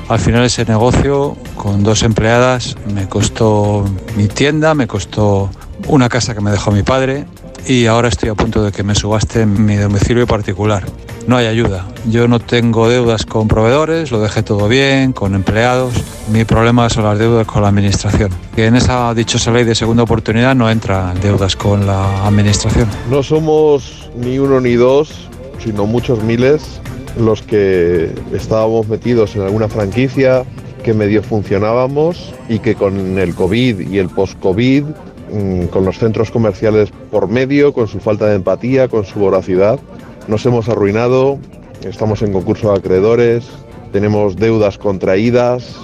[0.07, 3.85] Al final ese negocio con dos empleadas me costó
[4.15, 5.49] mi tienda, me costó
[5.87, 7.25] una casa que me dejó mi padre
[7.65, 10.83] y ahora estoy a punto de que me subaste mi domicilio particular.
[11.27, 11.85] No hay ayuda.
[12.09, 15.93] Yo no tengo deudas con proveedores, lo dejé todo bien, con empleados.
[16.31, 18.29] Mi problema son las deudas con la administración.
[18.57, 22.89] Y en esa dichosa ley de segunda oportunidad no entran deudas con la administración.
[23.09, 25.29] No somos ni uno ni dos,
[25.63, 26.81] sino muchos miles
[27.17, 30.43] los que estábamos metidos en alguna franquicia,
[30.83, 34.83] que medio funcionábamos y que con el COVID y el post-COVID,
[35.31, 39.79] mm, con los centros comerciales por medio, con su falta de empatía, con su voracidad,
[40.27, 41.37] nos hemos arruinado,
[41.83, 43.45] estamos en concurso de acreedores,
[43.91, 45.77] tenemos deudas contraídas.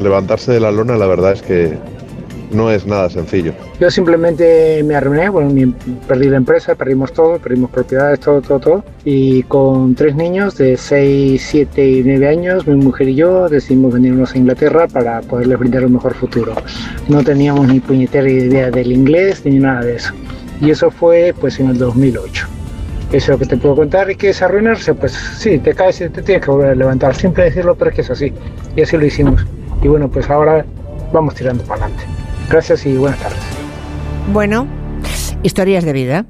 [0.00, 1.76] Levantarse de la lona la verdad es que
[2.52, 3.52] no es nada sencillo.
[3.80, 5.74] Yo simplemente me arruiné, bueno,
[6.06, 8.84] perdí la empresa, perdimos todo, perdimos propiedades, todo, todo, todo.
[9.04, 13.94] Y con tres niños de 6, 7 y 9 años, mi mujer y yo decidimos
[13.94, 16.54] venirnos a Inglaterra para poderles brindar un mejor futuro.
[17.08, 20.12] No teníamos ni puñetera idea del inglés ni nada de eso.
[20.60, 22.57] Y eso fue pues en el 2008.
[23.12, 24.10] Eso que te puedo contar.
[24.10, 24.94] ¿Y que es arruinarse?
[24.94, 27.14] Pues sí, te caes y te tienes que volver a levantar.
[27.14, 28.32] Siempre decirlo, pero es que es así.
[28.76, 29.44] Y así lo hicimos.
[29.82, 30.64] Y bueno, pues ahora
[31.12, 32.04] vamos tirando para adelante.
[32.50, 33.38] Gracias y buenas tardes.
[34.32, 34.66] Bueno,
[35.42, 36.26] historias de vida.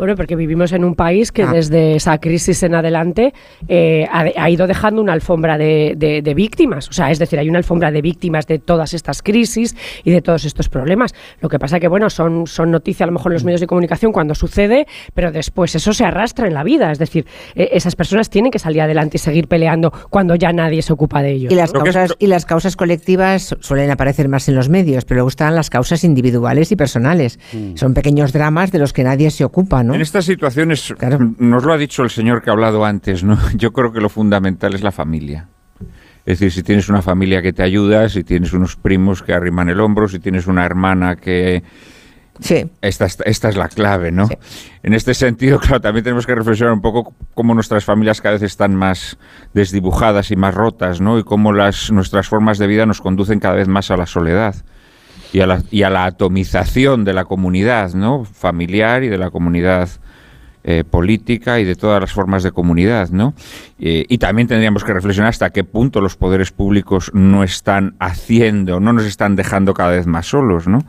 [0.00, 1.52] Bueno, porque vivimos en un país que Ah.
[1.52, 3.32] desde esa crisis en adelante
[3.68, 6.88] eh, ha, ha ido dejando una alfombra de, de- de víctimas.
[6.88, 10.22] O sea, es decir, hay una alfombra de víctimas de todas estas crisis y de
[10.22, 11.14] todos estos problemas.
[11.40, 13.66] Lo que pasa que, bueno, son, son noticias a lo mejor en los medios de
[13.66, 16.90] comunicación cuando sucede, pero después eso se arrastra en la vida.
[16.90, 20.80] Es decir, eh, esas personas tienen que salir adelante y seguir peleando cuando ya nadie
[20.82, 21.52] se ocupa de ellos.
[21.52, 25.28] Y las, causas, y las causas colectivas suelen aparecer más en los medios, pero luego
[25.28, 27.38] están las causas individuales y personales.
[27.74, 29.89] Son pequeños dramas de los que nadie se ocupa, ¿no?
[29.94, 30.94] En estas situaciones,
[31.38, 33.38] nos lo ha dicho el señor que ha hablado antes, ¿no?
[33.54, 35.48] Yo creo que lo fundamental es la familia.
[36.26, 39.68] Es decir, si tienes una familia que te ayuda, si tienes unos primos que arriman
[39.68, 41.62] el hombro, si tienes una hermana que...
[42.40, 42.70] Sí.
[42.80, 44.26] Esta, esta- es la clave, ¿no?
[44.82, 48.42] En este sentido, claro, también tenemos que reflexionar un poco cómo nuestras familias cada vez
[48.42, 49.18] están más
[49.54, 51.18] desdibujadas y más rotas, ¿no?
[51.18, 54.54] Y cómo las, nuestras formas de vida nos conducen cada vez más a la soledad.
[55.32, 58.24] Y a la, atomización de la comunidad, ¿no?
[58.24, 59.88] Familiar y de la comunidad
[60.62, 63.34] eh, política y de todas las formas de comunidad, ¿no?
[63.78, 68.80] Eh, y también tendríamos que reflexionar hasta qué punto los poderes públicos no están haciendo,
[68.80, 70.84] no nos están dejando cada vez más solos, ¿no?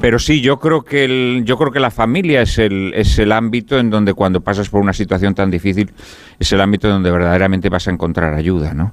[0.00, 3.32] Pero sí, yo creo que el, yo creo que la familia es el, es el
[3.32, 5.90] ámbito en donde cuando pasas por una situación tan difícil
[6.38, 8.92] es el ámbito donde verdaderamente vas a encontrar ayuda, ¿no?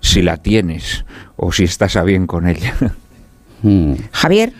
[0.00, 1.04] Si la tienes
[1.36, 2.74] o si estás a bien con ella.
[3.64, 3.94] Hmm.
[4.12, 4.52] Javier.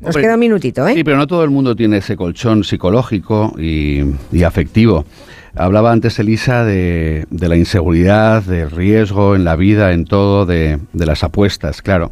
[0.00, 0.94] Nos Hombre, queda un minutito, ¿eh?
[0.94, 4.02] Sí, pero no todo el mundo tiene ese colchón psicológico y,
[4.32, 5.04] y afectivo.
[5.56, 10.78] Hablaba antes Elisa de, de la inseguridad, del riesgo en la vida, en todo, de,
[10.92, 12.10] de las apuestas, claro.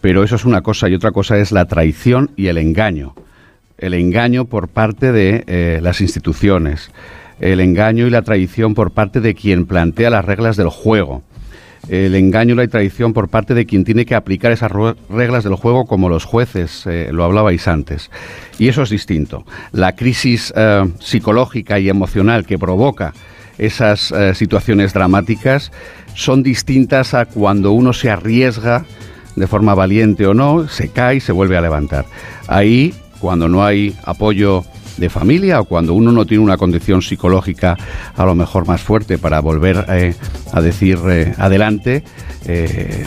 [0.00, 3.14] Pero eso es una cosa y otra cosa es la traición y el engaño.
[3.78, 6.90] El engaño por parte de eh, las instituciones,
[7.38, 11.22] el engaño y la traición por parte de quien plantea las reglas del juego
[11.88, 14.70] el engaño y la traición por parte de quien tiene que aplicar esas
[15.08, 18.10] reglas del juego como los jueces, eh, lo hablabais antes.
[18.58, 19.44] Y eso es distinto.
[19.72, 23.14] La crisis eh, psicológica y emocional que provoca
[23.58, 25.70] esas eh, situaciones dramáticas
[26.14, 28.84] son distintas a cuando uno se arriesga
[29.36, 32.04] de forma valiente o no, se cae y se vuelve a levantar.
[32.48, 34.64] Ahí, cuando no hay apoyo
[34.96, 37.76] de familia o cuando uno no tiene una condición psicológica
[38.16, 40.14] a lo mejor más fuerte para volver eh,
[40.52, 42.02] a decir eh, adelante,
[42.46, 43.06] eh,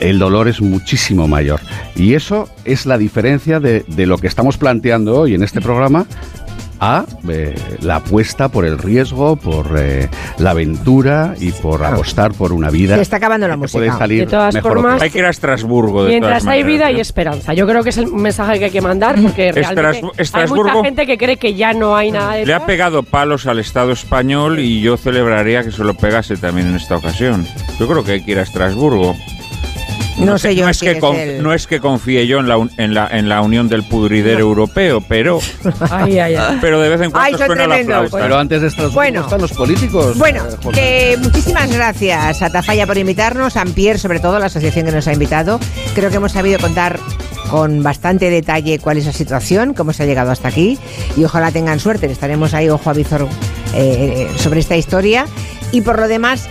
[0.00, 1.60] el, dolor es muchísimo mayor.
[1.96, 6.06] Y eso es la diferencia de lo que estamos planteando hoy en este programa
[6.84, 10.08] a eh, la apuesta por el riesgo, por eh,
[10.38, 12.96] la aventura y por apostar por una vida.
[12.96, 13.78] Se está acabando la música.
[13.78, 15.00] Puede salir De todas mejor formas-.
[15.00, 16.02] Hay que ir a Estrasburgo.
[16.02, 16.98] De Mientras todas hay maneras, vida ¿no?
[16.98, 17.54] y esperanza.
[17.54, 20.72] Yo creo que es el mensaje que hay que mandar porque realmente Estrasbu- hay Estrasburgo-
[20.72, 23.60] mucha gente que cree que ya no hay nada de Le ha pegado palos al
[23.60, 27.46] Estado español y yo celebraría que se lo pegase también en esta ocasión.
[27.78, 29.14] Yo creo que hay que ir a Estrasburgo.
[30.26, 32.48] No sé yo no es, si que es el- no es que confíe yo en
[32.48, 35.40] la, un- en la, en la unión del pudridero europeo, pero,
[35.90, 36.58] Ay, ay, ay.
[36.60, 38.08] pero de vez en cuando la.
[38.10, 39.20] Pero antes de Estrasburgo Bueno.
[39.22, 40.18] están los políticos.
[40.18, 44.86] Bueno, eh, que muchísimas gracias a Tafalla por invitarnos, a Pierre sobre todo, la asociación
[44.86, 45.58] que nos ha invitado.
[45.94, 46.98] Creo que hemos sabido contar
[47.50, 50.78] con bastante detalle cuál es la situación, cómo se ha llegado hasta aquí
[51.16, 52.06] y ojalá tengan suerte.
[52.10, 53.28] Estaremos ahí ojo a visor
[53.74, 55.26] eh, sobre esta historia
[55.70, 56.48] y por lo demás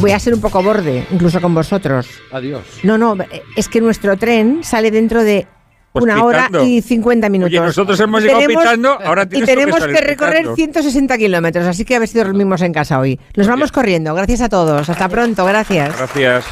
[0.00, 2.08] voy a ser un poco borde, incluso con vosotros.
[2.32, 2.62] Adiós.
[2.82, 3.16] No, no,
[3.56, 5.46] es que nuestro tren sale dentro de
[5.92, 6.58] Pues una pitando.
[6.60, 7.50] hora y 50 minutos.
[7.50, 10.56] Oye, nosotros hemos llegado Tenemos- pitando, ahora Y que tenemos que recorrer pitando.
[10.56, 13.18] 160 kilómetros, así que a ver si dormimos en casa hoy.
[13.36, 14.14] Nos vamos corriendo.
[14.14, 14.88] Gracias a todos.
[14.88, 15.44] Hasta pronto.
[15.44, 15.96] Gracias.
[15.96, 16.44] Gracias.